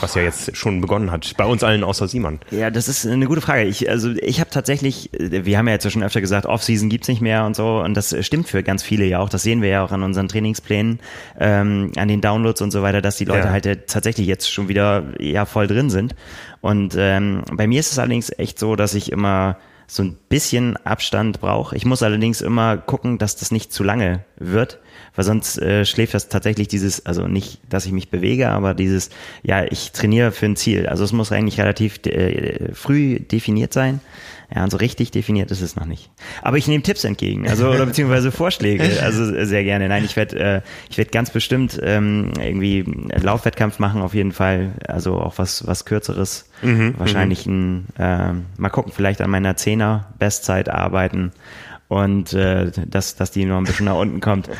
[0.00, 1.32] was ja jetzt schon begonnen hat.
[1.36, 2.40] Bei uns allen außer Simon.
[2.50, 3.64] Ja, das ist eine gute Frage.
[3.64, 7.20] Ich, also ich habe tatsächlich, wir haben ja jetzt schon öfter gesagt, Off-Season gibt's nicht
[7.20, 7.80] mehr und so.
[7.80, 9.28] Und das stimmt für ganz viele ja auch.
[9.28, 11.00] Das sehen wir ja auch an unseren Trainingsplänen,
[11.38, 13.50] ähm, an den Downloads und so weiter, dass die Leute ja.
[13.50, 16.14] halt tatsächlich jetzt schon wieder ja voll drin sind.
[16.60, 20.76] Und ähm, bei mir ist es allerdings echt so, dass ich immer so ein bisschen
[20.78, 21.76] Abstand brauche.
[21.76, 24.80] Ich muss allerdings immer gucken, dass das nicht zu lange wird,
[25.14, 29.10] weil sonst äh, schläft das tatsächlich dieses, also nicht, dass ich mich bewege, aber dieses,
[29.42, 30.86] ja, ich trainiere für ein Ziel.
[30.86, 34.00] Also es muss eigentlich relativ äh, früh definiert sein.
[34.54, 36.10] Ja, und so richtig definiert ist es noch nicht.
[36.42, 39.88] Aber ich nehme Tipps entgegen, also oder beziehungsweise Vorschläge, also sehr gerne.
[39.88, 42.84] Nein, ich werde äh, ich werde ganz bestimmt ähm, irgendwie
[43.20, 48.70] Laufwettkampf machen auf jeden Fall, also auch was was kürzeres, mhm, wahrscheinlich ein äh, mal
[48.70, 51.32] gucken, vielleicht an meiner Zehner Bestzeit arbeiten
[51.94, 54.50] und äh, dass, dass die noch ein bisschen nach unten kommt.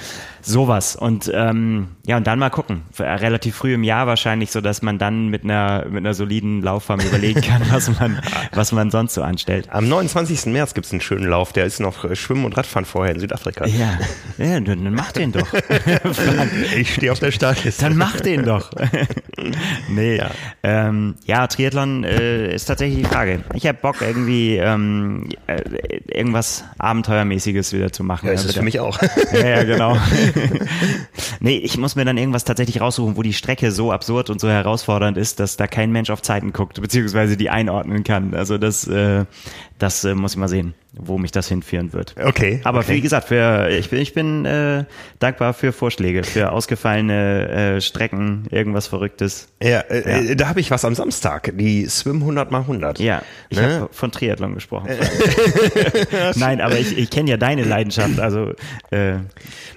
[0.41, 0.95] Sowas.
[0.95, 2.83] Und ähm, ja, und dann mal gucken.
[2.99, 7.01] Relativ früh im Jahr wahrscheinlich, so dass man dann mit einer mit einer soliden Laufform
[7.01, 8.21] überlegen kann, was man,
[8.53, 9.69] was man sonst so anstellt.
[9.71, 10.47] Am 29.
[10.47, 13.67] März gibt's einen schönen Lauf, der ist noch äh, Schwimmen und Radfahren vorher in Südafrika.
[13.67, 13.99] Ja,
[14.37, 15.49] ja dann, mach den doch.
[16.77, 17.83] ich stehe auf der Startliste.
[17.83, 18.71] Dann mach den doch.
[19.89, 20.19] nee.
[20.19, 20.31] Ja,
[20.63, 23.43] ähm, ja Triathlon äh, ist tatsächlich die Frage.
[23.55, 25.63] Ich habe Bock, irgendwie ähm, äh,
[26.07, 26.65] irgendwas
[27.25, 28.27] Abenteuermäßiges wieder zu machen.
[28.27, 29.01] Ja, ist das für mich auch.
[29.33, 29.97] ja, ja, genau.
[31.41, 34.49] nee, ich muss mir dann irgendwas tatsächlich raussuchen, wo die Strecke so absurd und so
[34.49, 38.35] herausfordernd ist, dass da kein Mensch auf Zeiten guckt, beziehungsweise die einordnen kann.
[38.35, 39.25] Also das, äh,
[39.85, 42.15] das äh, muss ich mal sehen wo mich das hinführen wird.
[42.23, 42.61] Okay.
[42.65, 42.95] Aber okay.
[42.95, 44.85] wie gesagt, für, ich bin, ich bin äh,
[45.19, 49.49] dankbar für Vorschläge, für ausgefallene äh, Strecken, irgendwas Verrücktes.
[49.63, 50.35] Ja, äh, ja.
[50.35, 53.01] da habe ich was am Samstag, die Swim 100 mal 100.
[53.01, 53.81] Ja, ich ne?
[53.81, 54.91] habe von Triathlon gesprochen.
[56.37, 58.53] Nein, aber ich, ich kenne ja deine Leidenschaft, also
[58.91, 59.15] äh,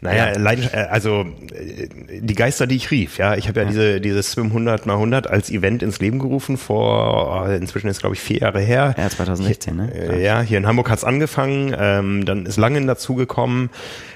[0.02, 0.38] naja, ja.
[0.38, 1.88] Leidenschaft, äh, also äh,
[2.20, 4.93] die Geister, die ich rief, ja, ich habe ja, ja, diese diese Swim 100 mal
[4.93, 8.93] 100 als Event ins Leben gerufen vor, oh, inzwischen ist glaube ich vier Jahre her.
[8.98, 9.91] Ja, 2016, ne?
[9.98, 13.70] Äh, ja, hier in Hamburg hat's angefangen, ähm, dann ist Langen dazugekommen.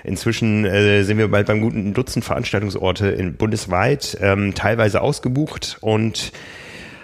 [0.03, 6.31] Inzwischen äh, sind wir bald beim guten Dutzend Veranstaltungsorte in bundesweit, ähm, teilweise ausgebucht und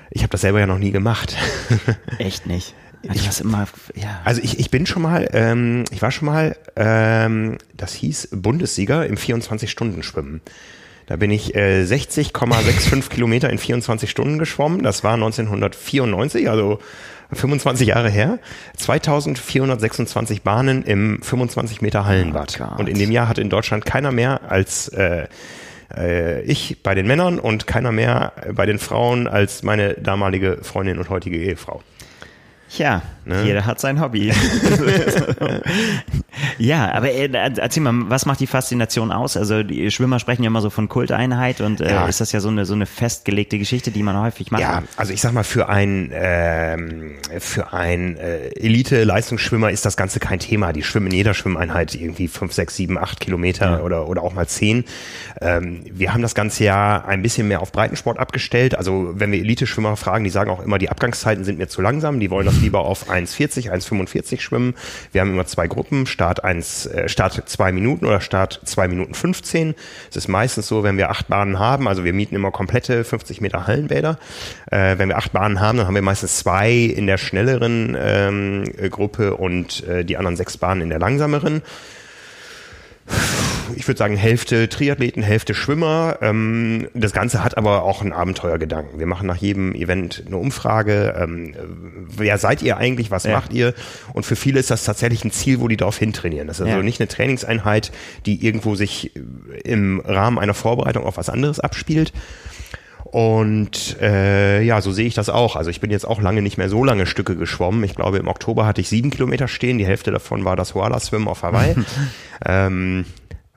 [0.10, 1.36] ich habe das selber ja noch nie gemacht.
[2.18, 2.74] Echt nicht?
[3.08, 4.22] Also ich, immer, ja.
[4.26, 9.06] Also ich, ich bin schon mal, ähm, ich war schon mal, ähm, das hieß Bundessieger
[9.06, 10.42] im 24-Stunden-Schwimmen.
[11.06, 14.84] Da bin ich äh, 60,65 Kilometer in 24 Stunden geschwommen.
[14.84, 16.80] Das war 1994, also
[17.32, 18.40] 25 Jahre her,
[18.78, 22.60] 2426 Bahnen im 25 Meter Hallenbad.
[22.62, 25.28] Oh und in dem Jahr hatte in Deutschland keiner mehr als äh,
[25.96, 30.98] äh, ich bei den Männern und keiner mehr bei den Frauen als meine damalige Freundin
[30.98, 31.82] und heutige Ehefrau.
[32.78, 33.44] Ja, ne?
[33.46, 34.34] jeder hat sein Hobby.
[36.58, 39.38] ja, aber äh, erzähl mal, was macht die Faszination aus?
[39.38, 42.08] Also die Schwimmer sprechen ja immer so von Kulteinheit und äh, ja.
[42.08, 44.62] ist das ja so eine so eine festgelegte Geschichte, die man häufig macht?
[44.62, 50.20] Ja, also ich sag mal für ein ähm, für ein äh, Elite-Leistungsschwimmer ist das Ganze
[50.20, 50.74] kein Thema.
[50.74, 53.80] Die schwimmen in jeder Schwimmeinheit irgendwie fünf, sechs, sieben, acht Kilometer ja.
[53.82, 54.86] oder oder auch mal zehn.
[55.42, 58.78] Ähm, wir haben das ganze ja ein bisschen mehr auf Breitensport abgestellt.
[58.78, 62.20] Also wenn wir Elite-Schwimmer fragen, die sagen auch immer, die Abgangszeiten sind mir zu langsam.
[62.20, 64.76] Die wollen das lieber auf 1,40, 1,45 schwimmen.
[65.12, 69.14] Wir haben immer zwei Gruppen, Start 1, äh, Start 2 Minuten oder Start 2 Minuten
[69.14, 69.76] 15.
[70.10, 73.42] Es ist meistens so, wenn wir acht Bahnen haben, also wir mieten immer komplette 50
[73.42, 74.20] Meter Hallenbäder.
[74.72, 78.64] Äh, wenn wir acht Bahnen haben, dann haben wir meistens zwei in der schnelleren ähm,
[78.90, 81.62] Gruppe und äh, die anderen sechs Bahnen in der langsameren
[83.76, 86.18] ich würde sagen, Hälfte Triathleten, Hälfte Schwimmer.
[86.22, 89.00] Ähm, das Ganze hat aber auch einen Abenteuergedanken.
[89.00, 91.16] Wir machen nach jedem Event eine Umfrage.
[91.18, 91.56] Ähm,
[92.16, 93.12] wer seid ihr eigentlich?
[93.12, 93.32] Was ja.
[93.32, 93.74] macht ihr?
[94.14, 96.48] Und für viele ist das tatsächlich ein Ziel, wo die darauf hintrainieren.
[96.48, 96.84] Das ist also ja.
[96.84, 97.92] nicht eine Trainingseinheit,
[98.26, 99.12] die irgendwo sich
[99.64, 102.14] im Rahmen einer Vorbereitung auf was anderes abspielt.
[103.04, 105.56] Und äh, ja, so sehe ich das auch.
[105.56, 107.84] Also ich bin jetzt auch lange nicht mehr so lange Stücke geschwommen.
[107.84, 109.78] Ich glaube, im Oktober hatte ich sieben Kilometer stehen.
[109.78, 111.76] Die Hälfte davon war das Hoala-Swim auf Hawaii.
[112.46, 113.06] ähm,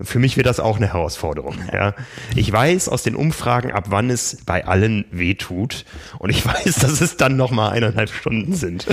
[0.02, 1.56] für mich wird das auch eine Herausforderung.
[1.72, 1.94] Ja.
[2.34, 5.84] Ich weiß aus den Umfragen, ab wann es bei allen weh tut.
[6.18, 8.86] Und ich weiß, dass es dann nochmal eineinhalb Stunden sind.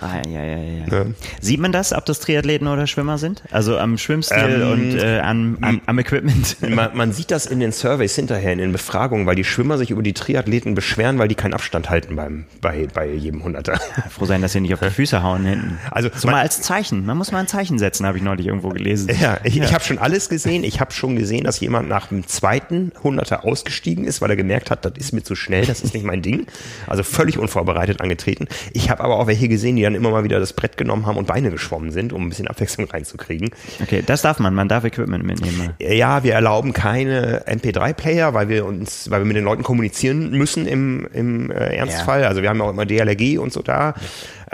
[0.00, 1.04] Ah, ja, ja, ja.
[1.40, 3.42] Sieht man das, ob das Triathleten oder Schwimmer sind?
[3.50, 6.56] Also am Schwimmstil ähm, und äh, am, am, am Equipment?
[6.72, 9.90] Man, man, sieht das in den Surveys hinterher, in den Befragungen, weil die Schwimmer sich
[9.90, 13.78] über die Triathleten beschweren, weil die keinen Abstand halten beim, bei, bei jedem Hunderter.
[14.08, 15.78] Froh sein, dass sie nicht auf die Füße hauen hinten.
[15.90, 17.04] Also so mal als Zeichen.
[17.04, 19.10] Man muss mal ein Zeichen setzen, habe ich neulich irgendwo gelesen.
[19.20, 19.64] Ja, ich, ja.
[19.64, 20.64] ich habe schon alles gesehen gesehen.
[20.64, 24.70] Ich habe schon gesehen, dass jemand nach dem zweiten Hunderter ausgestiegen ist, weil er gemerkt
[24.70, 26.46] hat, das ist mir zu schnell, das ist nicht mein Ding.
[26.86, 28.48] Also völlig unvorbereitet angetreten.
[28.72, 31.16] Ich habe aber auch welche gesehen, die dann immer mal wieder das Brett genommen haben
[31.16, 33.50] und Beine geschwommen sind, um ein bisschen Abwechslung reinzukriegen.
[33.80, 34.54] Okay, das darf man.
[34.54, 35.70] Man darf Equipment mitnehmen.
[35.80, 40.66] Ja, wir erlauben keine MP3-Player, weil wir uns, weil wir mit den Leuten kommunizieren müssen
[40.66, 42.22] im, im äh, Ernstfall.
[42.22, 42.28] Ja.
[42.28, 43.94] Also wir haben ja auch immer DLRG und so da.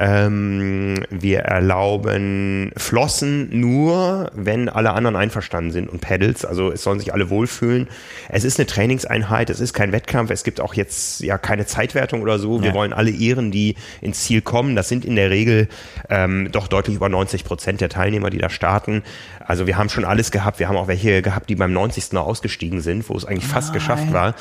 [0.00, 6.44] Ähm, wir erlauben Flossen nur, wenn alle anderen einverstanden sind und Pedals.
[6.44, 7.88] Also es sollen sich alle wohlfühlen.
[8.28, 10.30] Es ist eine Trainingseinheit, es ist kein Wettkampf.
[10.30, 12.62] Es gibt auch jetzt ja keine Zeitwertung oder so.
[12.62, 12.74] Wir ja.
[12.74, 14.76] wollen alle ehren, die ins Ziel kommen.
[14.76, 15.68] Das sind in der Regel
[16.08, 19.02] ähm, doch deutlich über 90 Prozent der Teilnehmer, die da starten.
[19.48, 20.58] Also wir haben schon alles gehabt.
[20.58, 22.12] Wir haben auch welche gehabt, die beim 90.
[22.12, 23.74] noch ausgestiegen sind, wo es eigentlich fast Nein.
[23.74, 24.34] geschafft war.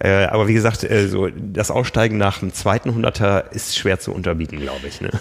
[0.00, 4.12] Äh, aber wie gesagt, äh, so das Aussteigen nach dem zweiten Hunderter ist schwer zu
[4.12, 5.00] unterbieten, glaube ich.
[5.00, 5.10] Ne?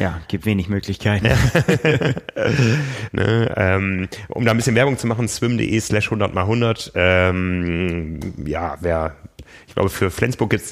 [0.00, 1.28] Ja, gibt wenig Möglichkeiten.
[3.12, 6.90] ne, ähm, um da ein bisschen Werbung zu machen, swim.de slash 100 mal 100.
[6.96, 9.14] Ähm, ja, wer
[9.76, 10.62] glaube, für Flensburg gibt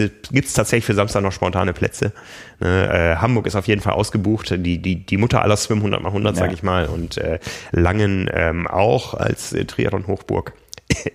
[0.47, 2.13] es tatsächlich für Samstag noch spontane Plätze.
[2.59, 4.51] Ne, äh, Hamburg ist auf jeden Fall ausgebucht.
[4.59, 6.41] Die, die, die Mutter aller Swim 100 mal 100, ja.
[6.41, 6.87] sage ich mal.
[6.87, 7.39] Und äh,
[7.71, 10.53] Langen ähm, auch als äh, Triathlon-Hochburg.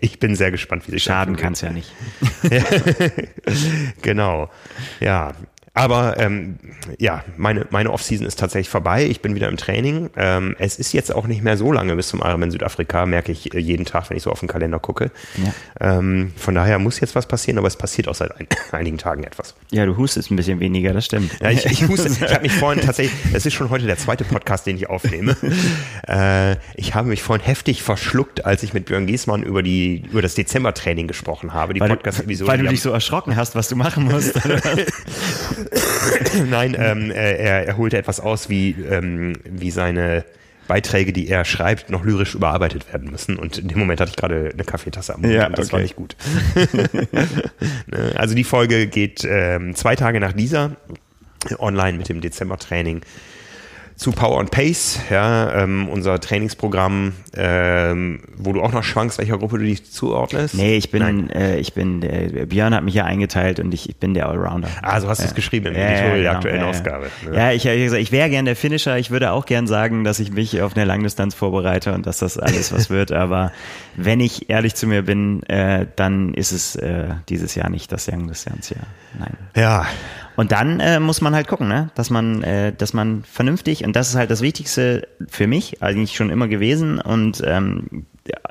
[0.02, 1.94] Ich bin sehr gespannt, wie sich Schaden kann es ja nicht.
[4.02, 4.50] genau.
[5.00, 5.34] Ja,
[5.74, 6.58] aber ähm,
[6.98, 9.06] ja, meine, meine Offseason ist tatsächlich vorbei.
[9.06, 10.10] Ich bin wieder im Training.
[10.16, 13.54] Ähm, es ist jetzt auch nicht mehr so lange bis zum Ironman Südafrika, merke ich
[13.54, 15.12] äh, jeden Tag, wenn ich so auf den Kalender gucke.
[15.38, 15.98] Ja.
[15.98, 19.24] Ähm, von daher muss jetzt was passieren, aber es passiert auch seit ein, einigen Tagen
[19.24, 19.56] etwas.
[19.72, 21.32] Ja, du hustest ein bisschen weniger, das stimmt.
[21.42, 22.10] Ja, ich, ich huste.
[22.10, 25.38] Ich habe mich vorhin tatsächlich, es ist schon heute der zweite Podcast, den ich aufnehme.
[26.08, 30.22] äh, ich habe mich vorhin heftig verschluckt, als ich mit Björn Giesmann über die über
[30.22, 31.74] das Dezember-Training gesprochen habe.
[31.74, 32.52] Die Podcast-Episode.
[32.52, 34.40] Weil du dich so erschrocken hast, was du machen musst.
[36.50, 40.26] Nein, ähm, er, er holte etwas aus, wie, ähm, wie seine
[40.70, 43.38] Beiträge, die er schreibt, noch lyrisch überarbeitet werden müssen.
[43.38, 45.74] Und in dem Moment hatte ich gerade eine Kaffeetasse am Mund ja, und das okay.
[45.74, 46.16] war nicht gut.
[47.88, 50.76] Ne, also die Folge geht ähm, zwei Tage nach dieser
[51.58, 53.02] online mit dem Dezember-Training
[54.00, 59.38] zu Power and Pace, ja, ähm, unser Trainingsprogramm, ähm, wo du auch noch schwankst, welcher
[59.38, 60.56] Gruppe du dich zuordnest?
[60.56, 63.98] Nee, ich bin, äh, ich bin, der, Björn hat mich ja eingeteilt und ich, ich
[63.98, 64.70] bin der Allrounder.
[64.82, 67.08] Ah, so hast du es geschrieben im ja, Editorial der genau, aktuellen Ausgabe.
[67.34, 70.22] Ja, ich habe gesagt, ich wäre gern der Finisher, ich würde auch gern sagen, dass
[70.22, 73.52] ich mich auf eine Langdistanz vorbereite und dass das alles was wird, aber
[73.98, 78.08] wenn ich ehrlich zu mir bin, äh, dann ist es äh, dieses Jahr nicht das
[78.08, 78.86] Langdistanzjahr.
[79.20, 79.36] Nein.
[79.58, 79.86] Ja.
[80.40, 81.92] Und dann äh, muss man halt gucken, ne?
[81.96, 86.16] dass man, äh, dass man vernünftig und das ist halt das Wichtigste für mich eigentlich
[86.16, 88.06] schon immer gewesen und ähm,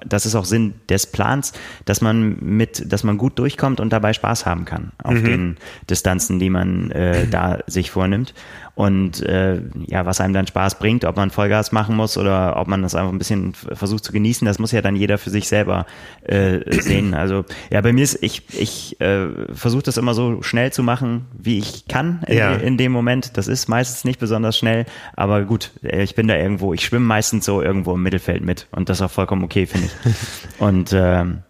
[0.04, 1.54] das ist auch Sinn des Plans,
[1.86, 5.24] dass man mit, dass man gut durchkommt und dabei Spaß haben kann auf mhm.
[5.24, 5.56] den
[5.88, 8.34] Distanzen, die man äh, da sich vornimmt
[8.78, 12.68] und äh, ja, was einem dann Spaß bringt, ob man Vollgas machen muss oder ob
[12.68, 15.48] man das einfach ein bisschen versucht zu genießen, das muss ja dann jeder für sich
[15.48, 15.84] selber
[16.22, 17.12] äh, sehen.
[17.12, 21.26] Also ja, bei mir ist, ich, ich äh, versuche das immer so schnell zu machen,
[21.36, 22.54] wie ich kann in, ja.
[22.54, 23.36] in dem Moment.
[23.36, 24.86] Das ist meistens nicht besonders schnell,
[25.16, 28.68] aber gut, äh, ich bin da irgendwo, ich schwimme meistens so irgendwo im Mittelfeld mit
[28.70, 30.14] und das ist auch vollkommen okay, finde ich.
[30.60, 31.42] Und ähm,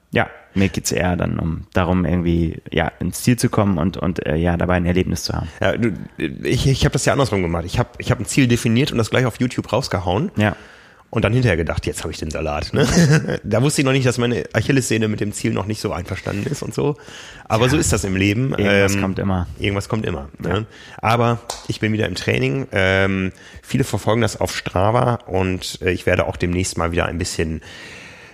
[0.58, 4.36] mir geht's eher dann um darum, irgendwie ja ins Ziel zu kommen und, und äh,
[4.36, 5.48] ja dabei ein Erlebnis zu haben.
[5.60, 7.64] Ja, du, ich ich habe das ja andersrum gemacht.
[7.66, 10.30] Ich habe ich hab ein Ziel definiert und das gleich auf YouTube rausgehauen.
[10.36, 10.56] Ja.
[11.10, 12.74] Und dann hinterher gedacht, jetzt habe ich den Salat.
[12.74, 12.86] Ne?
[13.42, 16.46] da wusste ich noch nicht, dass meine Achillessehne mit dem Ziel noch nicht so einverstanden
[16.46, 16.96] ist und so.
[17.46, 18.50] Aber ja, so ist das im Leben.
[18.50, 19.46] Irgendwas ähm, kommt immer.
[19.58, 20.28] Irgendwas kommt immer.
[20.44, 20.60] Ja.
[20.60, 20.66] Ne?
[20.98, 22.66] Aber ich bin wieder im Training.
[22.72, 27.16] Ähm, viele verfolgen das auf Strava und äh, ich werde auch demnächst mal wieder ein
[27.16, 27.62] bisschen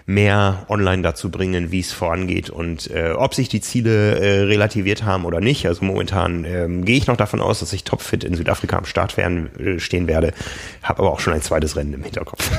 [0.06, 5.02] mehr online dazu bringen, wie es vorangeht und äh, ob sich die Ziele äh, relativiert
[5.02, 5.66] haben oder nicht.
[5.66, 9.16] Also momentan ähm, gehe ich noch davon aus, dass ich topfit in Südafrika am Start
[9.16, 10.34] werden, äh, stehen werde,
[10.82, 12.50] habe aber auch schon ein zweites Rennen im Hinterkopf.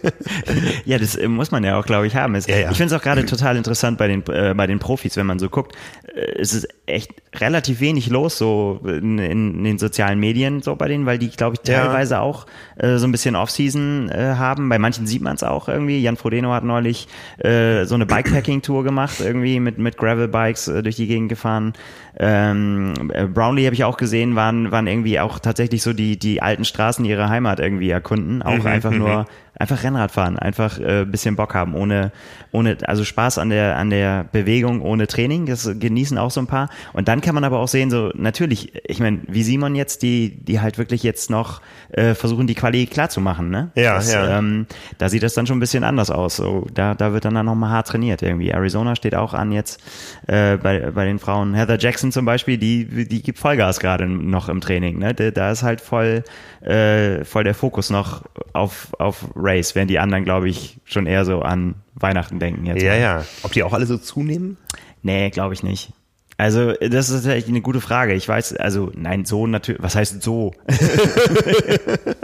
[0.84, 2.34] ja, das äh, muss man ja auch, glaube ich, haben.
[2.34, 2.70] Es, ja, ja.
[2.72, 5.38] Ich finde es auch gerade total interessant bei den, äh, bei den Profis, wenn man
[5.38, 5.76] so guckt.
[6.16, 10.88] Äh, es ist echt relativ wenig los so in, in, den sozialen Medien so bei
[10.88, 12.20] denen, weil die, glaube ich, teilweise ja.
[12.20, 12.46] auch
[12.82, 14.68] äh, so ein bisschen Off-Season äh, haben.
[14.68, 16.00] Bei manchen sieht man es auch irgendwie.
[16.00, 20.96] Jan Frodeno hat neulich äh, so eine Bikepacking-Tour gemacht, irgendwie mit, mit Gravel-Bikes äh, durch
[20.96, 21.72] die Gegend gefahren.
[22.18, 26.42] Ähm, äh, Brownlee habe ich auch gesehen, waren, waren irgendwie auch tatsächlich so die, die
[26.42, 28.42] alten Straßen ihrer Heimat irgendwie erkunden.
[28.42, 29.26] Auch mhm, einfach nur mhm
[29.62, 32.10] einfach Rennrad fahren, einfach äh, bisschen Bock haben, ohne,
[32.52, 36.46] ohne, also Spaß an der, an der Bewegung, ohne Training, das genießen auch so ein
[36.46, 36.68] paar.
[36.92, 40.30] Und dann kann man aber auch sehen, so natürlich, ich meine, wie Simon jetzt, die,
[40.30, 41.60] die halt wirklich jetzt noch
[41.92, 43.70] äh, versuchen, die Quali klar zu machen, ne?
[43.74, 44.38] Ja, das, ja.
[44.38, 46.36] Ähm, da sieht das dann schon ein bisschen anders aus.
[46.36, 48.48] So, da, da wird dann, dann nochmal hart trainiert irgendwie.
[48.48, 49.80] Arizona steht auch an jetzt
[50.26, 51.54] äh, bei, bei den Frauen.
[51.54, 55.12] Heather Jackson zum Beispiel, die, die gibt Vollgas gerade noch im Training, ne?
[55.14, 56.24] Da ist halt voll,
[56.62, 58.22] äh, voll der Fokus noch
[58.54, 62.82] auf, auf Race während die anderen, glaube ich, schon eher so an Weihnachten denken jetzt.
[62.82, 63.24] Ja, ja.
[63.42, 64.56] Ob die auch alle so zunehmen?
[65.02, 65.92] Nee, glaube ich nicht.
[66.38, 68.14] Also, das ist echt eine gute Frage.
[68.14, 70.52] Ich weiß, also, nein, so natürlich, was heißt so?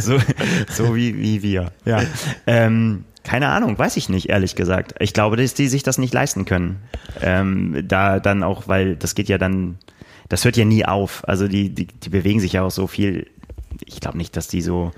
[0.00, 0.18] so,
[0.70, 2.02] so wie, wie wir, ja.
[2.46, 4.94] Ähm, keine Ahnung, weiß ich nicht, ehrlich gesagt.
[5.00, 6.82] Ich glaube, dass die sich das nicht leisten können.
[7.22, 9.78] Ähm, da dann auch, weil das geht ja dann,
[10.28, 11.26] das hört ja nie auf.
[11.26, 13.26] Also die, die, die bewegen sich ja auch so viel.
[13.86, 14.92] Ich glaube nicht, dass die so.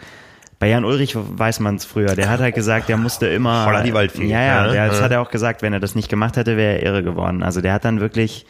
[0.58, 2.16] Bei Jan Ulrich weiß man es früher.
[2.16, 3.64] Der hat halt gesagt, der musste immer.
[3.64, 4.26] Voller die Waldfee.
[4.26, 5.62] Ja, ja, Ja, der, das hat er auch gesagt.
[5.62, 7.42] Wenn er das nicht gemacht hätte, wäre er irre geworden.
[7.42, 8.46] Also der hat dann wirklich,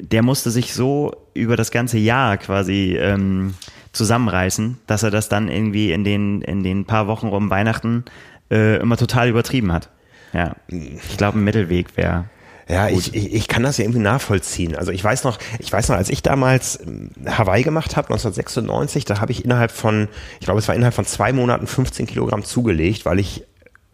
[0.00, 3.54] der musste sich so über das ganze Jahr quasi ähm,
[3.92, 8.04] zusammenreißen, dass er das dann irgendwie in den in den paar Wochen um Weihnachten
[8.50, 9.90] äh, immer total übertrieben hat.
[10.32, 12.24] Ja, ich glaube, ein Mittelweg wäre.
[12.68, 14.76] Ja, ich, ich, ich kann das ja irgendwie nachvollziehen.
[14.76, 19.04] Also ich weiß noch, ich weiß noch, als ich damals ähm, Hawaii gemacht habe, 1996,
[19.04, 20.08] da habe ich innerhalb von,
[20.40, 23.44] ich glaube, es war innerhalb von zwei Monaten 15 Kilogramm zugelegt, weil ich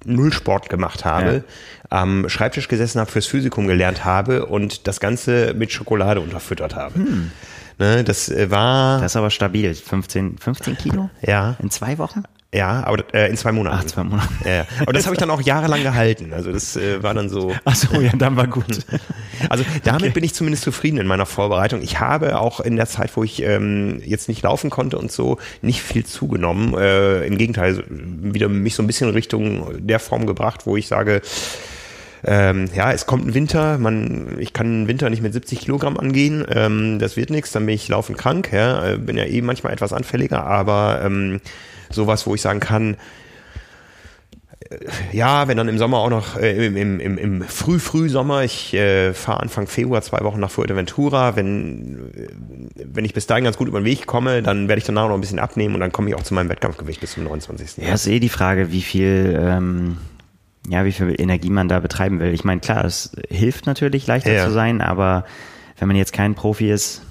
[0.04, 1.42] null Sport gemacht habe,
[1.90, 7.00] am Schreibtisch gesessen habe, fürs Physikum gelernt habe und das Ganze mit Schokolade unterfüttert habe.
[7.78, 9.74] Ne, das äh, war, Das ist aber stabil.
[9.74, 11.10] 15, 15 Kilo?
[11.22, 12.24] ja, In zwei Wochen?
[12.52, 13.76] ja, aber äh, in zwei Monaten.
[13.78, 14.28] Ach, zwei Monate.
[14.44, 14.66] Ja, ja.
[14.80, 16.32] Aber das habe ich dann auch jahrelang gehalten.
[16.32, 17.54] Also das äh, war dann so.
[17.64, 18.64] Ach so, ja, dann war gut.
[19.50, 21.80] Also damit bin ich zumindest zufrieden in meiner Vorbereitung.
[21.80, 25.38] Ich habe auch in der Zeit, wo ich ähm, jetzt nicht laufen konnte und so,
[25.62, 26.74] nicht viel zugenommen.
[26.76, 31.22] Äh, Im Gegenteil, wieder mich so ein bisschen Richtung der Form gebracht, wo ich sage,
[32.24, 35.96] ähm, ja, es kommt ein Winter, man, ich kann einen Winter nicht mit 70 Kilogramm
[35.96, 39.40] angehen, ähm, das wird nichts, dann bin ich laufend krank, ja, äh, bin ja eh
[39.42, 41.40] manchmal etwas anfälliger, aber ähm,
[41.90, 42.96] sowas, wo ich sagen kann,
[45.12, 49.14] ja, wenn dann im Sommer auch noch, äh, im, im, im, im Früh-Frühsommer, ich äh,
[49.14, 53.68] fahre Anfang Februar zwei Wochen nach Fuerteventura, wenn, äh, wenn ich bis dahin ganz gut
[53.68, 56.10] über den Weg komme, dann werde ich danach noch ein bisschen abnehmen und dann komme
[56.10, 57.84] ich auch zu meinem Wettkampfgewicht bis zum 29.
[57.84, 59.96] Ja, ist eh die Frage, wie viel, ähm,
[60.68, 62.32] ja, wie viel Energie man da betreiben will.
[62.34, 64.44] Ich meine, klar, es hilft natürlich, leichter Ja.
[64.46, 65.24] zu sein, aber
[65.78, 67.02] wenn man jetzt kein Profi ist,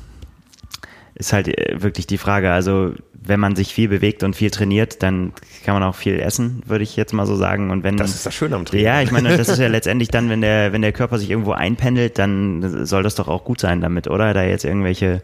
[1.15, 2.51] ist halt äh, wirklich die Frage.
[2.51, 5.33] Also, wenn man sich viel bewegt und viel trainiert, dann
[5.65, 7.71] kann man auch viel essen, würde ich jetzt mal so sagen.
[7.71, 8.85] Und wenn Das ist das Schöne am Training.
[8.85, 11.51] Ja, ich meine, das ist ja letztendlich dann, wenn der, wenn der Körper sich irgendwo
[11.51, 14.33] einpendelt, dann soll das doch auch gut sein damit, oder?
[14.33, 15.23] Da jetzt irgendwelche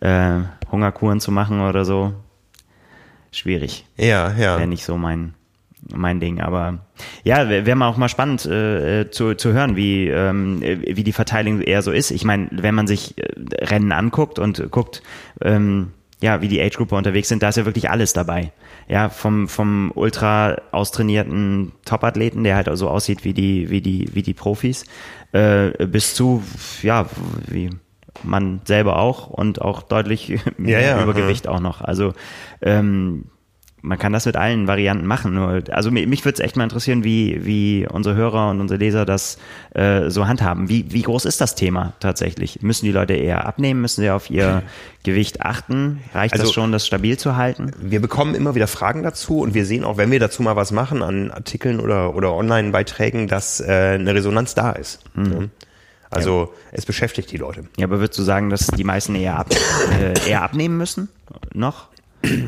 [0.00, 0.38] äh,
[0.70, 2.14] Hungerkuren zu machen oder so.
[3.32, 3.84] Schwierig.
[3.96, 4.56] Ja, ja.
[4.58, 5.34] Wäre nicht so mein,
[5.94, 6.40] mein Ding.
[6.40, 6.78] Aber
[7.24, 11.12] ja, wäre wär mal auch mal spannend äh, zu, zu hören, wie, ähm, wie die
[11.12, 12.10] Verteilung eher so ist.
[12.10, 13.24] Ich meine, wenn man sich äh,
[13.64, 15.02] Rennen anguckt und guckt,
[15.40, 18.52] ähm, ja, wie die Age-Gruppe unterwegs sind, da ist ja wirklich alles dabei.
[18.88, 24.22] Ja, vom, vom ultra austrainierten Top-Athleten, der halt so aussieht wie die, wie die, wie
[24.22, 24.84] die Profis,
[25.32, 26.42] äh, bis zu,
[26.82, 27.06] ja,
[27.46, 27.70] wie
[28.22, 31.80] man selber auch und auch deutlich mehr Ja, ja, Übergewicht auch noch.
[31.80, 32.14] Also
[32.62, 33.26] ähm,
[33.84, 35.34] man kann das mit allen Varianten machen.
[35.34, 38.78] Nur, also mich, mich würde es echt mal interessieren, wie, wie unsere Hörer und unsere
[38.78, 39.36] Leser das
[39.74, 40.68] äh, so handhaben.
[40.70, 42.62] Wie, wie groß ist das Thema tatsächlich?
[42.62, 43.82] Müssen die Leute eher abnehmen?
[43.82, 44.62] Müssen sie auf ihr
[45.04, 46.00] Gewicht achten?
[46.14, 47.72] Reicht Also- das schon, das stabil zu halten?
[47.78, 50.72] Wir bekommen immer wieder Fragen dazu und wir sehen auch, wenn wir dazu mal was
[50.72, 55.00] machen an Artikeln oder, oder Online-Beiträgen, dass äh, eine Resonanz da ist.
[55.14, 55.50] Ne?
[56.10, 57.64] Also es beschäftigt die Leute.
[57.76, 59.48] Ja, aber würdest du sagen, dass die meisten eher, ab,
[60.00, 61.08] äh, eher abnehmen müssen?
[61.52, 61.88] Noch?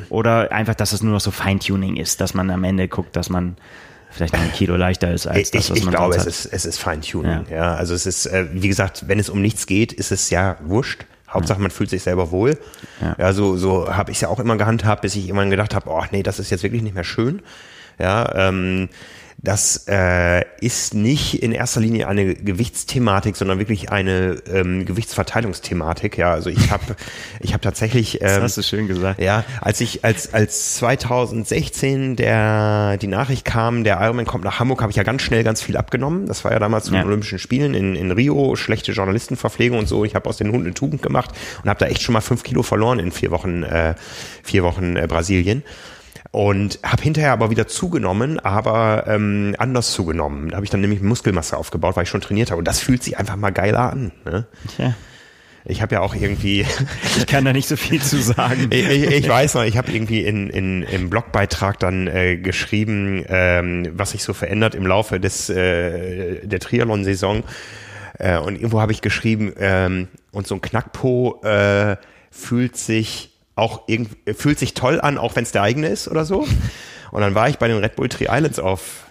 [0.09, 3.29] Oder einfach, dass es nur noch so Feintuning ist, dass man am Ende guckt, dass
[3.29, 3.57] man
[4.11, 6.45] vielleicht noch ein Kilo leichter ist als Ich, das, was ich man glaube, sonst es
[6.47, 7.47] ist, es ist Feintuning.
[7.51, 7.75] Ja.
[7.75, 11.05] also es ist, äh, wie gesagt, wenn es um nichts geht, ist es ja wurscht.
[11.29, 12.59] Hauptsache, man fühlt sich selber wohl.
[13.01, 13.17] Ja.
[13.19, 15.91] Ja, so, so habe ich es ja auch immer gehandhabt, bis ich irgendwann gedacht habe,
[15.91, 17.43] oh nee, das ist jetzt wirklich nicht mehr schön.
[17.99, 18.89] Ja, ähm,
[19.47, 26.19] das äh, ist nicht in erster Linie eine Gewichtsthematik, sondern wirklich eine ähm, Gewichtsverteilungsthematik.
[26.19, 26.97] Ja, also ich habe
[27.41, 29.21] ich habe tatsächlich Das ähm, hast du schön gesagt.
[29.21, 34.83] ja, als ich als als 2016 der die Nachricht kam, der Ironman kommt nach Hamburg,
[34.83, 36.27] habe ich ja ganz schnell ganz viel abgenommen.
[36.27, 37.07] Das war ja damals zu den Ja.
[37.07, 40.05] Olympischen Spielen in, in Rio, schlechte Journalistenverpflegung und so.
[40.05, 41.31] Ich habe aus den Hunden eine Tugend gemacht
[41.63, 43.95] und habe da echt schon mal fünf Kilo verloren in vier Wochen äh,
[44.43, 45.63] vier Wochen äh, Brasilien.
[46.33, 50.51] Und habe hinterher aber wieder zugenommen, aber ähm, anders zugenommen.
[50.51, 52.59] Da habe ich dann nämlich Muskelmasse aufgebaut, weil ich schon trainiert habe.
[52.59, 54.13] Und das fühlt sich einfach mal geiler an.
[54.25, 54.47] Ne?
[54.77, 54.95] Tja,
[55.65, 56.67] Ich habe ja auch irgendwie
[57.17, 58.69] ich kann da nicht so viel zu sagen.
[58.71, 63.25] ich, ich, ich weiß noch, ich habe irgendwie in, in, im Blogbeitrag dann äh, geschrieben,
[63.29, 67.45] ähm, was sich so verändert im Laufe des äh, der Triathlon-Saison.
[68.19, 71.97] Äh, und irgendwo habe ich geschrieben, ähm, und so ein Knackpo äh,
[72.31, 76.25] fühlt sich auch irgend, fühlt sich toll an, auch wenn es der eigene ist oder
[76.25, 76.47] so.
[77.11, 79.06] Und dann war ich bei den Red Bull Tree Islands auf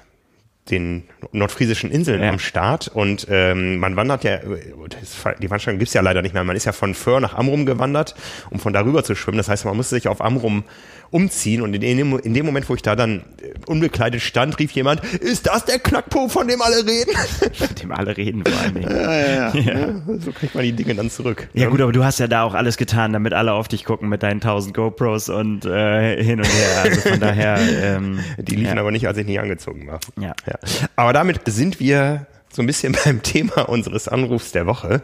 [0.69, 2.29] den nordfriesischen Inseln Ja.
[2.29, 6.43] am Start und ähm, man wandert ja, das, die Veranstaltung gibt's ja leider nicht mehr,
[6.43, 8.15] man ist ja von Föhr nach Amrum gewandert,
[8.49, 9.37] um von darüber zu schwimmen.
[9.37, 10.63] Das heißt, man musste sich auf Amrum
[11.11, 14.71] umziehen und in dem, in dem Moment, wo ich da dann äh, unbekleidet stand, rief
[14.71, 17.11] jemand, ist das der Knackpo, von dem alle reden?
[17.59, 18.89] Mit dem alle reden vor allen Dingen.
[18.91, 20.01] ja, ja, ja.
[20.19, 21.47] So kriegt man die Dinge dann zurück.
[21.53, 24.09] Ja gut, aber du hast ja da auch alles getan, damit alle auf dich gucken
[24.09, 26.81] mit deinen 1000 GoPros und äh, hin und her.
[26.83, 27.59] Also von daher.
[27.75, 28.81] Ähm, Die liefen ja.
[28.81, 29.99] aber nicht, als ich nicht angezogen war.
[30.19, 30.33] Ja.
[30.61, 30.87] Ja.
[30.95, 35.01] Aber damit sind wir so ein bisschen beim Thema unseres Anrufs der Woche.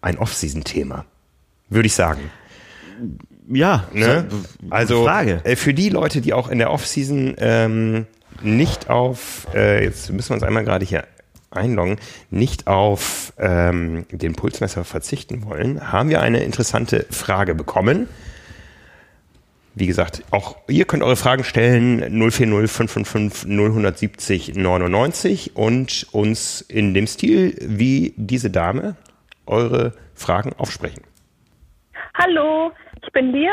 [0.00, 1.04] Ein Off-Season-Thema.
[1.70, 2.30] Würde ich sagen.
[3.48, 4.26] Ja, Ne?
[4.30, 4.36] so,
[4.70, 5.40] Also Frage.
[5.44, 8.06] äh, für die Leute, die auch in der Off-Season ähm,
[8.42, 11.04] nicht auf, äh, jetzt müssen wir uns einmal gerade hier
[11.50, 11.98] einloggen,
[12.30, 18.08] nicht auf ähm, den Pulsmesser verzichten wollen, haben wir eine interessante Frage bekommen.
[19.76, 26.94] Wie gesagt, auch ihr könnt eure Fragen stellen 040 555 0170 99 und uns in
[26.94, 28.94] dem Stil wie diese Dame
[29.46, 31.02] eure Fragen aufsprechen.
[32.16, 32.70] Hallo,
[33.02, 33.52] ich bin Lia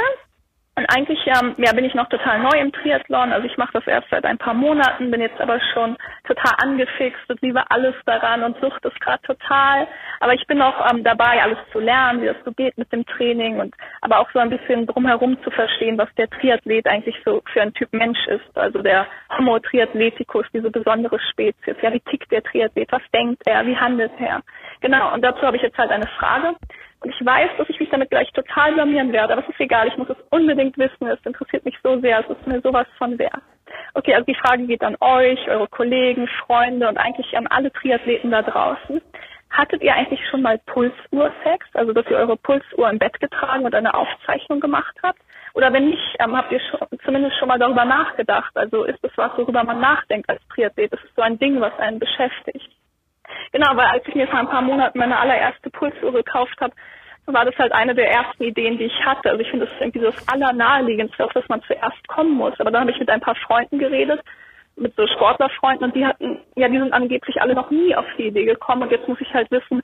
[0.76, 3.34] und eigentlich ähm, ja, bin ich noch total neu im Triathlon.
[3.34, 7.30] Also ich mache das erst seit ein paar Monaten, bin jetzt aber schon total angefixt
[7.30, 9.88] und liebe alles daran und sucht es gerade total.
[10.22, 13.03] Aber ich bin noch ähm, dabei, alles zu lernen, wie das so geht mit dem
[13.07, 17.41] Training und aber auch so ein bisschen drumherum zu verstehen, was der Triathlet eigentlich so
[17.51, 18.55] für ein Typ Mensch ist.
[18.55, 21.76] Also der Homo triathleticus, diese besondere Spezies.
[21.82, 22.91] Ja, wie tickt der Triathlet?
[22.91, 23.65] Was denkt er?
[23.65, 24.43] Wie handelt er?
[24.82, 26.55] Genau, und dazu habe ich jetzt halt eine Frage.
[26.99, 29.88] Und ich weiß, dass ich mich damit gleich total blamieren werde, aber es ist egal,
[29.88, 33.17] ich muss es unbedingt wissen, es interessiert mich so sehr, es ist mir sowas von
[33.17, 33.41] wert.
[33.95, 38.30] Okay, also die Frage geht an euch, eure Kollegen, Freunde und eigentlich an alle Triathleten
[38.30, 39.01] da draußen.
[39.52, 43.76] Hattet ihr eigentlich schon mal Pulsuhrsex, also dass ihr eure Pulsuhr im Bett getragen und
[43.76, 45.20] eine Aufzeichnung gemacht habt?
[45.54, 48.56] Oder wenn nicht, ähm, habt ihr schon, zumindest schon mal darüber nachgedacht?
[48.56, 50.93] Also ist es was, worüber man nachdenkt als Triathlet?
[50.93, 52.72] Ist so ein Ding, was einen beschäftigt?
[53.52, 56.74] Genau, weil als ich mir vor ein paar Monaten meine allererste Pulsuhr gekauft habe,
[57.26, 59.30] war das halt eine der ersten Ideen, die ich hatte.
[59.30, 62.60] Also ich finde, das ist irgendwie das Allernaheliegendste, auf das man zuerst kommen muss.
[62.60, 64.22] Aber dann habe ich mit ein paar Freunden geredet,
[64.76, 68.28] mit so Sportlerfreunden, und die hatten, ja, die sind angeblich alle noch nie auf die
[68.28, 68.84] Idee gekommen.
[68.84, 69.82] Und jetzt muss ich halt wissen,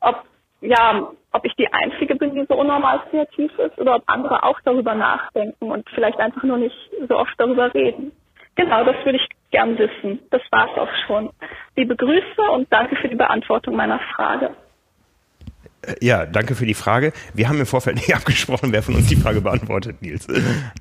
[0.00, 0.24] ob,
[0.60, 4.60] ja, ob ich die Einzige bin, die so unnormal kreativ ist, oder ob andere auch
[4.64, 6.76] darüber nachdenken und vielleicht einfach nur nicht
[7.08, 8.12] so oft darüber reden.
[8.56, 10.20] Genau, das würde ich gern wissen.
[10.30, 11.30] Das war's auch schon.
[11.76, 14.54] Liebe Grüße und danke für die Beantwortung meiner Frage.
[16.00, 17.12] Ja, danke für die Frage.
[17.32, 20.26] Wir haben im Vorfeld nicht abgesprochen, wer von uns die Frage beantwortet, Nils.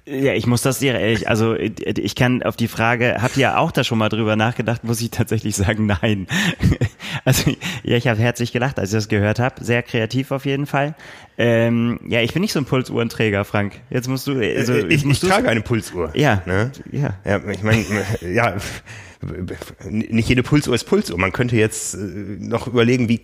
[0.06, 3.72] Ja, ich muss das dir ehrlich, also ich kann auf die Frage, habt ihr auch
[3.72, 6.28] da schon mal drüber nachgedacht, muss ich tatsächlich sagen, nein.
[7.26, 7.52] Also
[7.84, 9.64] ja, ich habe herzlich gelacht, als ich das gehört habe.
[9.64, 10.96] Sehr kreativ auf jeden Fall.
[11.42, 13.80] Ähm, ja, ich bin nicht so ein Pulsuhrenträger, Frank.
[13.90, 16.12] Jetzt musst du, also ich, ich, musst du's- trage eine Pulsuhr.
[16.14, 16.72] Ja, Ne?
[16.92, 17.14] ja.
[17.24, 17.86] Ja, ich meine,
[18.22, 18.58] ja,
[19.90, 21.18] nicht jede Pulsuhr ist Pulsuhr.
[21.18, 23.22] Man könnte jetzt äh, noch überlegen, wie,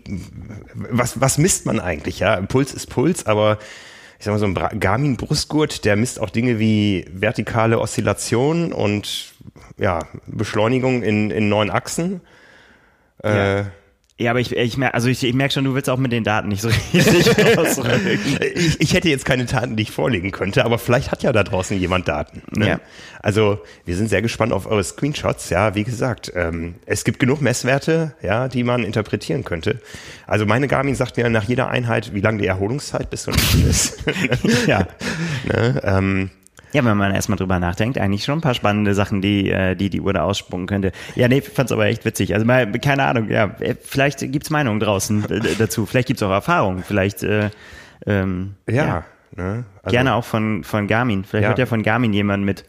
[0.73, 2.19] was, was misst man eigentlich?
[2.19, 3.57] Ja, Puls ist Puls, aber
[4.17, 9.33] ich sag mal so ein Bra- Garmin-Brustgurt, der misst auch Dinge wie vertikale Oszillation und
[9.77, 12.21] ja, Beschleunigung in, in neun Achsen.
[13.23, 13.63] Äh,
[14.17, 16.23] Ja, aber ich, ich merke, also ich, ich merke schon, du willst auch mit den
[16.23, 17.27] Daten nicht so richtig.
[18.55, 21.43] Ich, ich hätte jetzt keine Daten, die ich vorlegen könnte, aber vielleicht hat ja da
[21.43, 22.41] draußen jemand Daten.
[22.51, 22.67] Ne?
[22.67, 22.79] Ja.
[23.21, 25.49] Also wir sind sehr gespannt auf eure Screenshots.
[25.49, 29.81] Ja, wie gesagt, ähm, es gibt genug Messwerte, ja, die man interpretieren könnte.
[30.27, 33.65] Also meine Garmin sagt mir nach jeder Einheit, wie lange die Erholungszeit bis ein Spiel
[33.69, 34.01] ist.
[34.65, 34.87] Ja.
[35.45, 35.81] ne?
[35.83, 36.29] ähm,
[36.75, 39.89] Ja, wenn man erstmal drüber nachdenkt, eigentlich schon ein paar spannende Sachen, die äh, die,
[39.89, 40.91] die Uhr da ausspucken könnte.
[41.15, 42.33] Ja, nee, fand's aber echt witzig.
[42.33, 45.85] Also mal, keine Ahnung, ja, äh, vielleicht gibt's Meinungen draußen äh, dazu.
[45.85, 46.83] Vielleicht gibt's auch Erfahrungen.
[46.83, 47.49] Vielleicht äh,
[48.05, 49.05] ähm, ja.
[49.37, 49.65] Ne?
[49.83, 51.23] Also, Gerne auch von, von Garmin.
[51.23, 51.49] Vielleicht Ja.
[51.49, 52.65] hört ja von Garmin jemand mit.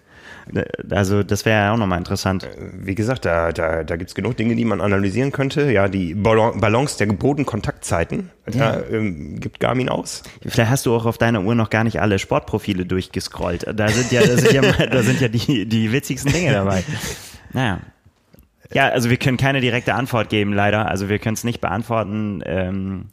[0.90, 2.48] Also das wäre ja auch nochmal interessant.
[2.72, 5.72] Wie gesagt, da, da, da gibt's genug Dinge, die man analysieren könnte.
[5.72, 8.80] Ja, die Balance der Bodenkontaktzeiten ja.
[8.90, 10.22] ähm, gibt Garmin aus.
[10.42, 13.66] Vielleicht hast du auch auf deiner Uhr noch gar nicht alle Sportprofile durchgescrollt.
[13.74, 16.84] Da sind ja, da sind ja, da sind ja die, die witzigsten Dinge dabei.
[17.52, 17.80] Naja.
[18.72, 20.88] Ja, also wir können keine direkte Antwort geben, leider.
[20.88, 23.06] Also wir können es nicht beantworten, ähm,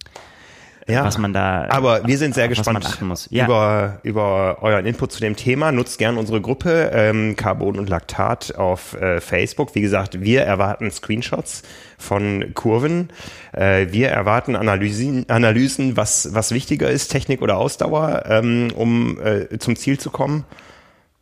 [0.88, 1.04] ja.
[1.04, 1.68] was man da.
[1.70, 3.00] Aber wir sind sehr gespannt.
[3.30, 3.46] Ja.
[3.46, 5.72] über, über euren Input zu dem Thema.
[5.72, 9.76] Nutzt gern unsere Gruppe ähm, Carbon und Laktat auf äh, Facebook.
[9.76, 11.64] Wie gesagt, wir erwarten Screenshots
[11.98, 13.10] von Kurven.
[13.54, 19.58] Äh, wir erwarten Analysen, Analysen was, was wichtiger ist, Technik oder Ausdauer, ähm, um äh,
[19.60, 20.46] zum Ziel zu kommen.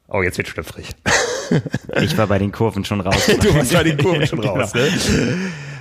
[0.08, 0.90] Oh, jetzt wird schlüpfrig.
[2.02, 3.26] Ich war bei den Kurven schon raus.
[3.42, 4.56] Du warst bei den Kurven schon Genau.
[4.56, 4.74] raus.
[4.74, 4.88] Ne?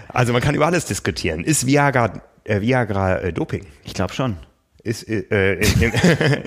[0.08, 1.44] Also man kann über alles diskutieren.
[1.44, 3.66] Ist Viagra, äh, Viagra äh, Doping?
[3.84, 4.36] Ich glaube schon.
[4.82, 5.92] Ist, äh, äh, im,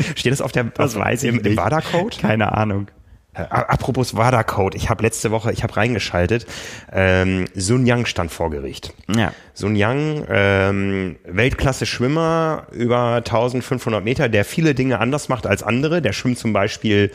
[0.15, 2.17] steht das auf der Das auf, weiß ich im, im WADA-Code?
[2.19, 2.87] Keine Ahnung.
[3.35, 6.45] Äh, apropos WADA-Code, ich habe letzte Woche, ich habe reingeschaltet,
[6.91, 8.93] ähm, Sun Yang stand vor Gericht.
[9.07, 9.33] Ja.
[9.53, 16.01] Sun Yang, ähm, Weltklasse-Schwimmer, über 1500 Meter, der viele Dinge anders macht als andere.
[16.01, 17.11] Der schwimmt zum Beispiel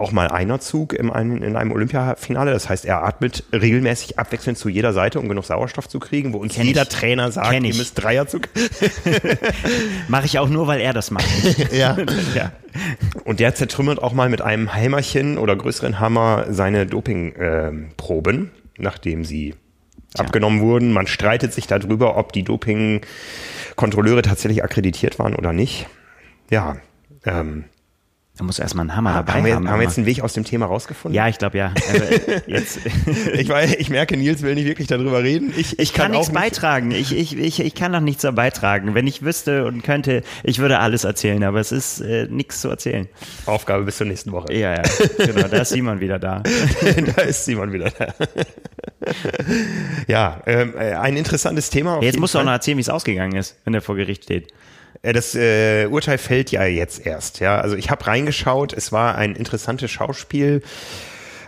[0.00, 2.52] auch mal Einerzug in einem, in einem Olympiafinale.
[2.52, 6.38] Das heißt, er atmet regelmäßig abwechselnd zu jeder Seite, um genug Sauerstoff zu kriegen, wo
[6.38, 6.88] uns Kenn jeder ich.
[6.88, 8.48] Trainer sagt, Kenn ihr müsst Dreierzug.
[10.08, 11.26] Mache ich auch nur, weil er das macht.
[11.72, 11.96] ja.
[12.34, 12.52] ja.
[13.24, 19.54] Und der zertrümmert auch mal mit einem Hämmerchen oder größeren Hammer seine Dopingproben, nachdem sie
[20.16, 20.92] abgenommen wurden.
[20.92, 25.86] Man streitet sich darüber, ob die Dopingkontrolleure tatsächlich akkreditiert waren oder nicht.
[26.50, 26.76] Ja,
[27.24, 27.64] ähm,
[28.40, 29.68] Da muss erstmal ein Hammer dabei haben, wir, haben.
[29.68, 31.14] haben wir jetzt einen Weg aus dem Thema rausgefunden?
[31.14, 31.74] ja, ich glaube ja.
[31.92, 32.04] Also,
[32.46, 32.78] jetzt,
[33.34, 35.52] Ich, weiß, ich merke, Nils will nicht wirklich darüber reden.
[35.58, 36.40] Ich, ich kann, nichts auch nicht.
[36.40, 36.90] beitragen.
[36.90, 38.94] Ich, ich, ich, ich kann noch nichts da beitragen.
[38.94, 42.70] Wenn ich wüsste und könnte, ich würde alles erzählen, aber es ist äh, nichts zu
[42.70, 43.10] erzählen.
[43.44, 44.54] Aufgabe bis zur nächsten Woche.
[44.54, 44.82] Ja, ja,
[45.18, 46.42] genau, da ist Simon wieder da.
[47.16, 48.06] da ist Simon wieder da.
[50.06, 51.96] ja, ähm, äh, ein interessantes Thema.
[51.98, 52.46] auf Jetzt musst du auch Fall.
[52.46, 54.50] noch erzählen, wie es ausgegangen ist, wenn der vor Gericht steht.
[55.02, 57.40] Äh, Das äh, Urteil fällt ja jetzt erst.
[57.40, 58.72] Ja, also ich habe reingeschaut.
[58.72, 60.62] Es war ein interessantes Schauspiel.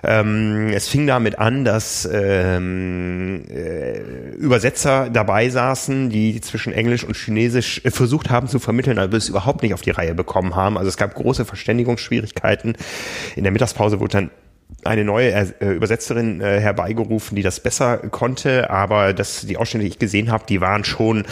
[0.04, 4.00] Ähm, es fing damit an, dass ähm, äh,
[4.34, 9.28] Übersetzer dabei saßen, die zwischen Englisch und Chinesisch äh, versucht haben zu vermitteln, aber es
[9.28, 10.76] überhaupt nicht auf die Reihe bekommen haben.
[10.76, 12.76] Also es gab große Verständigungsschwierigkeiten.
[13.36, 14.30] In der Mittagspause wurde dann
[14.82, 19.90] eine neue äh, Übersetzerin äh, herbeigerufen, die das besser konnte, aber das, die Ausschnitte, die
[19.90, 21.24] ich gesehen habe, die waren schon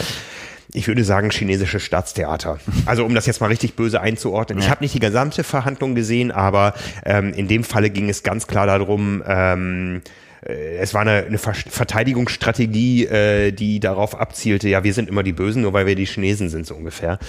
[0.73, 2.59] ich würde sagen, chinesische Staatstheater.
[2.85, 4.59] Also um das jetzt mal richtig böse einzuordnen.
[4.59, 6.73] Ich habe nicht die gesamte Verhandlung gesehen, aber
[7.05, 10.01] ähm, in dem Falle ging es ganz klar darum, ähm,
[10.45, 15.23] äh, es war eine, eine Ver Verteidigungsstrategie, äh, die darauf abzielte, ja, wir sind immer
[15.23, 17.19] die Bösen, nur weil wir die Chinesen sind, so ungefähr.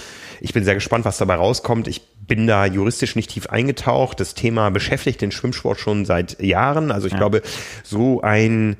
[0.41, 1.87] Ich bin sehr gespannt, was dabei rauskommt.
[1.87, 4.19] Ich bin da juristisch nicht tief eingetaucht.
[4.19, 6.91] Das Thema beschäftigt den Schwimmsport schon seit Jahren.
[6.91, 7.41] Also ich glaube,
[7.83, 8.77] so ein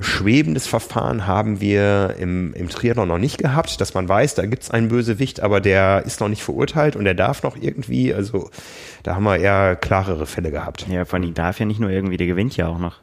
[0.00, 4.70] schwebendes Verfahren haben wir im, im Triathlon noch nicht gehabt, dass man weiß, da gibt's
[4.70, 8.50] einen Bösewicht, aber der ist noch nicht verurteilt und der darf noch irgendwie, also
[9.02, 10.86] da haben wir eher klarere Fälle gehabt.
[10.88, 13.00] Ja, von ihm darf ja nicht nur irgendwie, der gewinnt ja auch noch.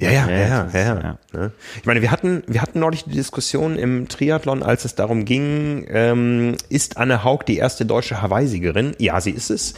[0.00, 1.18] Ja, ja, ja, Ja, das ja, ist- ja.
[1.32, 1.52] Ne?
[1.78, 5.86] Ich meine, wir hatten, wir hatten neulich die Diskussion im Triathlon, als es darum ging,
[5.88, 8.96] ähm, ist Anne Haug die erste deutsche Hawaii-Siegerin?
[8.98, 9.74] Ja, sie ist es,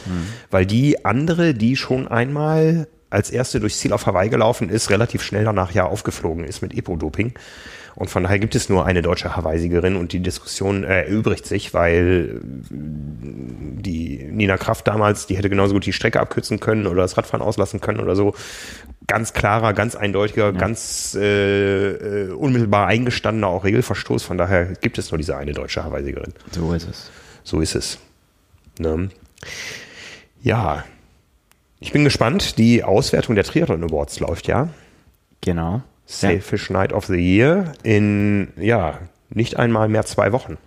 [0.49, 5.23] weil die andere, die schon einmal als erste durchs Ziel auf Hawaii gelaufen ist, relativ
[5.23, 7.33] schnell danach ja aufgeflogen ist mit Epo-Doping.
[7.97, 11.73] Und von daher gibt es nur eine deutsche Hawaii-Siegerin und die Diskussion äh, erübrigt sich,
[11.73, 17.17] weil die Nina Kraft damals, die hätte genauso gut die Strecke abkürzen können oder das
[17.17, 18.35] Radfahren auslassen können oder so.
[19.07, 21.89] Ganz klarer, ganz eindeutiger, ganz äh,
[22.25, 24.21] äh, unmittelbar eingestandener auch Regelverstoß.
[24.21, 26.33] Von daher gibt es nur diese eine deutsche Hawaii-Siegerin.
[26.51, 27.09] So ist es.
[27.43, 27.97] So ist es.
[28.77, 29.09] Ne?
[30.43, 30.83] Ja,
[31.79, 32.57] ich bin gespannt.
[32.57, 34.69] Die Auswertung der Triathlon Awards läuft ja.
[35.41, 35.81] Genau.
[36.05, 38.99] Sailfish Night of the Year in, ja,
[39.29, 40.57] nicht einmal mehr zwei Wochen.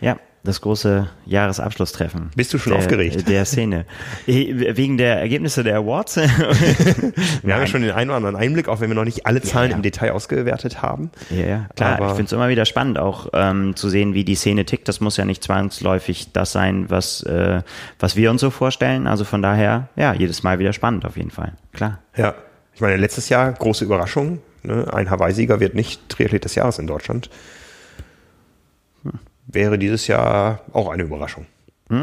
[0.00, 2.30] Ja, das große Jahresabschlusstreffen.
[2.34, 3.28] Bist du schon der, aufgeregt?
[3.28, 3.84] Der Szene.
[4.26, 6.16] Wegen der Ergebnisse der Awards?
[7.42, 9.42] Wir haben ja schon den einen oder anderen Einblick, auch wenn wir noch nicht alle
[9.42, 9.76] Zahlen ja.
[9.76, 11.10] im Detail ausgewertet haben.
[11.30, 11.96] Ja, ja, klar.
[11.96, 14.88] Aber- ich finde es immer wieder spannend, auch ähm, zu sehen, wie die Szene tickt.
[14.88, 17.62] Das muss ja nicht zwangsläufig das sein, was, äh,
[17.98, 19.06] was wir uns so vorstellen.
[19.06, 21.52] Also von daher, ja, jedes Mal wieder spannend auf jeden Fall.
[21.72, 21.98] Klar.
[22.16, 22.34] Ja,
[22.74, 24.40] ich meine, letztes Jahr große Überraschung.
[24.62, 24.86] Ne?
[24.92, 27.30] Ein Hawaii-Sieger wird nicht Triathlet des Jahres in Deutschland.
[29.46, 31.46] Wäre dieses Jahr auch eine Überraschung.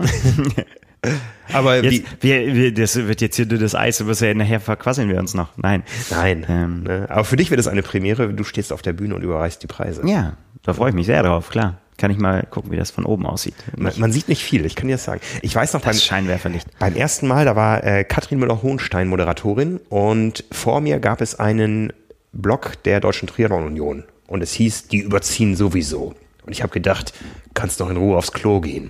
[1.52, 5.10] Aber Jetzt, wie, wir, wir, das wird jetzt hier das Eis, wirst ja nachher verquasseln
[5.10, 5.50] wir uns noch.
[5.58, 5.84] Nein.
[6.10, 6.46] nein.
[6.48, 7.06] Ähm, ne?
[7.10, 8.34] Aber für dich wird es eine Premiere.
[8.34, 10.08] Du stehst auf der Bühne und überreichst die Preise.
[10.08, 11.80] Ja, da freue ich mich sehr drauf, klar.
[11.98, 13.54] Kann ich mal gucken, wie das von oben aussieht.
[13.78, 15.22] Man, man sieht nicht viel, ich kann dir das sagen.
[15.42, 16.68] Ich weiß noch beim, Scheinwerferlicht.
[16.80, 21.94] beim ersten Mal, da war äh, Katrin Müller-Hohenstein Moderatorin und vor mir gab es einen
[22.32, 26.16] Blog der Deutschen Triathlon Union und es hieß, die überziehen sowieso.
[26.46, 27.14] Und ich habe gedacht,
[27.54, 28.90] kannst doch in Ruhe aufs Klo gehen.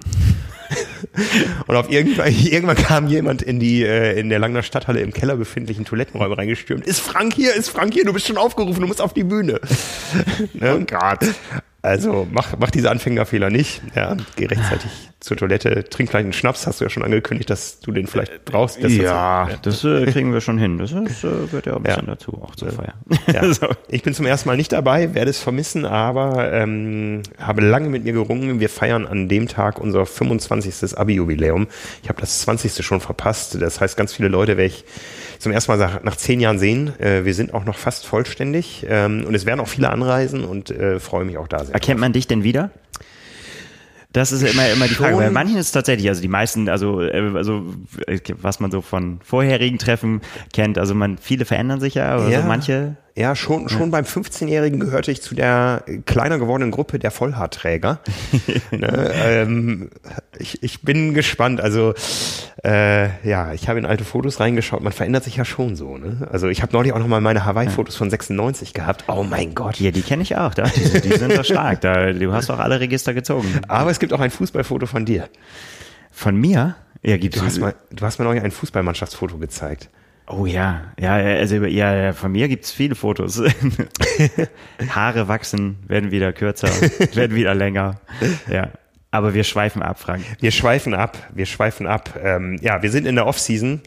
[1.68, 5.36] und auf irgendwann, irgendwann kam jemand in die äh, in der Langner Stadthalle im Keller
[5.36, 6.86] befindlichen Toilettenräume reingestürmt.
[6.86, 7.54] Ist Frank hier?
[7.54, 8.06] Ist Frank hier?
[8.06, 9.60] Du bist schon aufgerufen, du musst auf die Bühne.
[10.54, 10.80] ne?
[10.80, 11.36] Oh Gott.
[11.84, 13.82] Also mach, mach diese Anfängerfehler nicht.
[13.94, 16.66] Ja, geh rechtzeitig zur Toilette, trink gleich einen Schnaps.
[16.66, 18.82] Hast du ja schon angekündigt, dass du den vielleicht brauchst.
[18.84, 20.78] Das Ja, dazu- das äh, kriegen wir schon hin.
[20.78, 22.16] Das ist, äh, gehört ja auch ein bisschen Ja.
[22.16, 22.94] dazu, auch zur Feier.
[23.32, 23.44] Ja.
[23.54, 23.68] So.
[23.90, 28.06] Ich bin zum ersten Mal nicht dabei, werde es vermissen, aber ähm, habe lange mit
[28.06, 28.62] mir gerungen.
[28.62, 30.98] Wir feiern an dem Tag unser 25.
[30.98, 31.68] Abi-Jubiläum.
[32.02, 32.82] Ich habe das 20.
[32.86, 33.62] schon verpasst.
[33.62, 34.86] Das heißt, ganz viele Leute werde ich
[35.44, 37.00] zum ersten Mal nach- zehn Jahren sehen.
[37.00, 40.72] Äh, wir sind auch noch fast vollständig ähm, und es werden auch viele anreisen und
[40.72, 41.74] äh, freue mich auch da sehr.
[41.74, 42.72] Erkennt man dich denn wieder?
[44.14, 45.18] Das ist immer, immer die Frage.
[45.18, 47.64] Bei manchen ist es tatsächlich, also die meisten, also, äh, also
[48.42, 50.22] was man so von vorherigen Treffen
[50.54, 52.42] kennt, also man, viele verändern sich ja, aber Ja.
[52.42, 57.12] so manche, Ja, schon, schon beim 15-Jährigen gehörte ich zu der kleiner gewordenen Gruppe der
[57.12, 58.00] Vollhaarträger.
[58.72, 59.92] ne, ähm,
[60.40, 61.62] ich, ich bin gespannt.
[61.62, 61.94] Also
[62.64, 64.82] äh, ja, ich habe in alte Fotos reingeschaut.
[64.82, 65.96] Man verändert sich ja schon so.
[66.00, 66.28] Ne?
[66.32, 69.04] Also ich habe neulich auch noch mal meine Hawaii-Fotos von 96 gehabt.
[69.08, 69.80] Oh mein Gott.
[69.80, 72.50] ja, die kenne ich auch, da, die, sind- die sind doch stark, da, du hast
[72.50, 73.48] doch alle Register gezogen.
[73.68, 75.30] Aber es gibt auch ein Fußballfoto von dir.
[76.12, 76.78] Von mir?
[77.04, 77.38] Ja, gibt's.
[77.38, 79.90] Du hast, mal, du hast mir neulich ein Fußballmannschaftsfoto gezeigt.
[80.28, 83.42] Oh ja, ja, also ja, ja, von mir gibt's viele Fotos.
[84.90, 86.70] Haare wachsen, werden wieder kürzer,
[87.14, 88.00] werden wieder länger.
[88.50, 88.70] Ja,
[89.12, 90.24] aber wir schweifen ab, Frank.
[90.40, 92.18] Wir schweifen ab, wir schweifen ab.
[92.24, 93.82] Ähm, ja, wir sind in der Off-Season.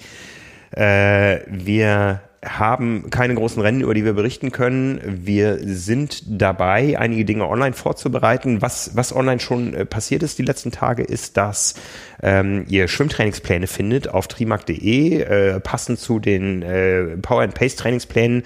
[0.72, 5.00] Äh, wir haben keine großen Rennen, über die wir berichten können.
[5.04, 8.62] Wir sind dabei, einige Dinge online vorzubereiten.
[8.62, 11.74] Was, was online schon äh, passiert ist die letzten Tage, ist, dass
[12.22, 18.42] ähm, ihr Schwimmtrainingspläne findet auf trimark.de, äh, passend zu den äh, Power and Pace Trainingsplänen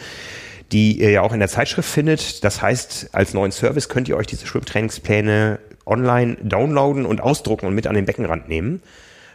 [0.73, 2.45] die ihr ja auch in der Zeitschrift findet.
[2.45, 7.75] Das heißt, als neuen Service könnt ihr euch diese Schwimmtrainingspläne online downloaden und ausdrucken und
[7.75, 8.81] mit an den Beckenrand nehmen.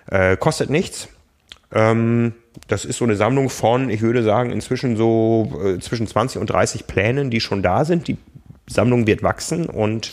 [0.09, 1.09] Äh, kostet nichts.
[1.73, 2.33] Ähm,
[2.67, 6.47] das ist so eine Sammlung von, ich würde sagen, inzwischen so äh, zwischen 20 und
[6.47, 8.07] 30 Plänen, die schon da sind.
[8.07, 8.17] Die
[8.67, 10.11] Sammlung wird wachsen und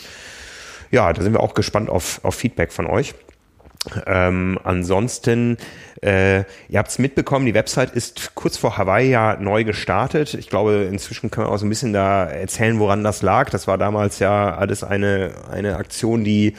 [0.91, 3.15] ja, da sind wir auch gespannt auf, auf Feedback von euch.
[4.05, 5.57] Ähm, ansonsten,
[6.03, 10.33] äh, ihr habt es mitbekommen, die Website ist kurz vor Hawaii ja neu gestartet.
[10.33, 13.49] Ich glaube, inzwischen können wir auch so ein bisschen da erzählen, woran das lag.
[13.49, 16.55] Das war damals ja alles eine, eine Aktion, die,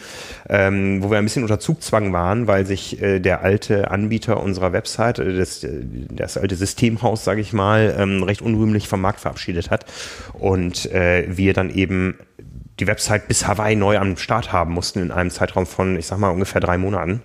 [0.49, 4.72] ähm, wo wir ein bisschen unter Zugzwang waren, weil sich äh, der alte Anbieter unserer
[4.72, 9.20] Website, äh, das, äh, das alte Systemhaus, sage ich mal, ähm, recht unrühmlich vom Markt
[9.20, 9.84] verabschiedet hat.
[10.32, 12.18] Und äh, wir dann eben
[12.80, 16.18] die Website bis Hawaii neu am Start haben mussten in einem Zeitraum von, ich sag
[16.18, 17.22] mal, ungefähr drei Monaten,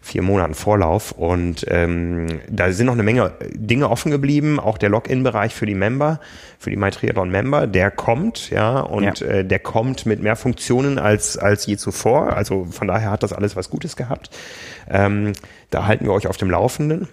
[0.00, 1.12] vier Monaten Vorlauf.
[1.12, 4.58] Und ähm, da sind noch eine Menge Dinge offen geblieben.
[4.58, 6.20] Auch der Login-Bereich für die Member,
[6.58, 9.26] für die MyTriathlon-Member, der kommt, ja, und Ja.
[9.26, 12.34] Äh, der kommt mit mehr Funktionen als, als je zuvor.
[12.34, 14.30] Also von daher hat das alles was Gutes gehabt.
[14.88, 15.32] Ähm,
[15.70, 17.08] da halten wir euch auf dem Laufenden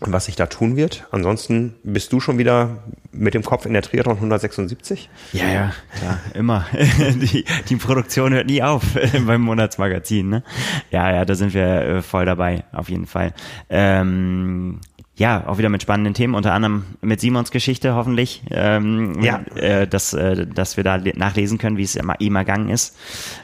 [0.00, 1.06] was sich da tun wird.
[1.10, 2.78] Ansonsten bist du schon wieder
[3.12, 5.08] mit dem Kopf in der Triathlon 176.
[5.32, 6.66] Ja, ja, klar, immer.
[6.72, 8.82] die, die Produktion hört nie auf
[9.26, 10.42] beim Monatsmagazin, ne?
[10.90, 13.32] Ja, ja, da sind wir äh, voll dabei, auf jeden Fall.
[13.70, 14.80] Ähm,
[15.18, 19.40] ja, auch wieder mit spannenden Themen, unter anderem mit Simons Geschichte hoffentlich, ähm, Ja.
[19.54, 22.98] äh, dass, äh, dass wir da le- nachlesen können, wie es immer ihm ergangen ist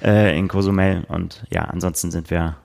[0.05, 1.05] äh, in Cozumel.
[1.09, 2.57] Und ja, ansonsten sind wir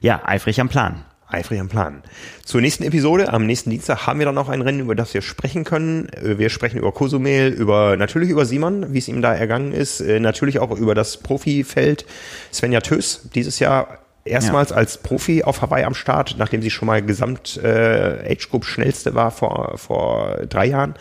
[0.00, 1.04] ja eifrig am Plan.
[1.34, 2.02] Eifrig am Plan.
[2.44, 5.22] Zur nächsten Episode, am nächsten Dienstag, haben wir dann noch ein Rennen, über das wir
[5.22, 6.08] sprechen können.
[6.10, 10.00] Äh, Wir sprechen über Cozumel, über, natürlich über Simon, wie es ihm da ergangen ist,
[10.00, 12.06] äh, natürlich auch über das Profifeld.
[12.52, 17.02] Svenja Tös, dieses Jahr erstmals als Profi auf Hawaii am Start, nachdem sie schon mal
[17.02, 20.94] Gesamt äh, Age Group schnellste war vor, vor drei Jahren,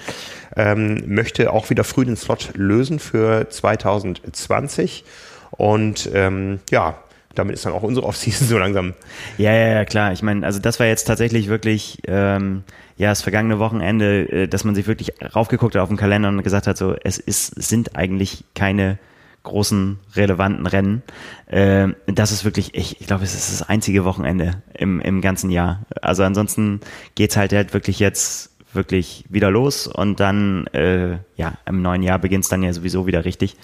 [0.55, 5.05] ähm, möchte auch wieder früh den Slot lösen für 2020.
[5.51, 6.97] Und ähm, ja,
[7.35, 8.93] damit ist dann auch unsere Offseason so langsam
[9.37, 10.13] Ja, ja, ja, klar.
[10.13, 12.63] Ich meine, also das war jetzt tatsächlich wirklich, ähm,
[12.97, 16.43] ja, das vergangene Wochenende, äh, dass man sich wirklich raufgeguckt hat auf den Kalender und
[16.43, 18.97] gesagt hat, so, es ist, sind eigentlich keine
[19.43, 21.03] großen, relevanten Rennen.
[21.49, 25.49] Ähm, das ist wirklich, ich, ich glaube, es ist das einzige Wochenende im, im ganzen
[25.49, 25.85] Jahr.
[26.01, 26.79] Also ansonsten
[27.15, 32.19] geht's halt halt wirklich jetzt wirklich wieder los und dann, äh, ja, im neuen Jahr
[32.19, 33.55] beginnt's dann ja sowieso wieder richtig.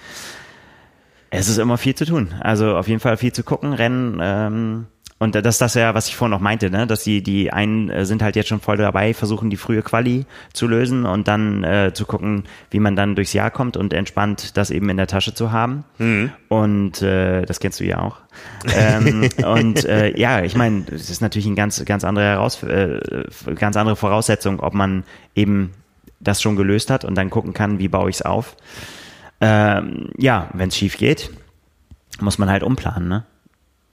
[1.31, 2.33] Es ist immer viel zu tun.
[2.39, 4.19] Also auf jeden Fall viel zu gucken, Rennen.
[4.21, 4.87] Ähm,
[5.21, 6.87] und das ist das ja, was ich vorhin noch meinte, ne?
[6.87, 10.25] dass die, die einen äh, sind halt jetzt schon voll dabei, versuchen die frühe Quali
[10.53, 14.55] zu lösen und dann äh, zu gucken, wie man dann durchs Jahr kommt und entspannt
[14.55, 15.83] das eben in der Tasche zu haben.
[16.47, 18.19] Und äh, das kennst du ja auch.
[18.73, 22.99] ähm, und äh, ja, ich meine, es ist natürlich eine ganz, ganz andere Heraus äh,
[23.55, 25.03] ganz andere Voraussetzung, ob man
[25.35, 25.71] eben
[26.21, 28.55] das schon gelöst hat und dann gucken kann, wie baue ich es auf.
[29.41, 31.29] Ähm, ja, wenn es schief geht,
[32.19, 33.25] muss man halt umplanen, ne?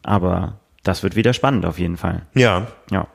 [0.03, 2.23] Aber das wird wieder spannend auf jeden Fall.
[2.35, 3.07] Ja, Ja.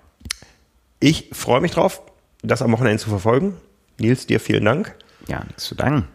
[0.99, 2.01] ich freue mich drauf,
[2.41, 3.55] das am Wochenende zu verfolgen.
[3.99, 4.95] Nils, dir vielen Dank.
[5.27, 6.07] Ja, nichts zu danken.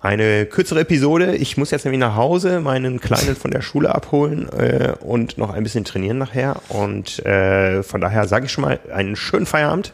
[0.00, 1.36] Eine kürzere Episode.
[1.36, 5.50] Ich muss jetzt nämlich nach Hause meinen Kleinen von der Schule abholen äh, und noch
[5.50, 6.56] ein bisschen trainieren nachher.
[6.70, 9.92] Und äh, von daher sage ich schon mal einen schönen Feierabend.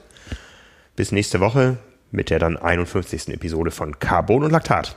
[0.96, 1.76] Bis nächste Woche
[2.10, 3.28] mit der dann 51.
[3.28, 4.96] Episode von Carbon und Laktat.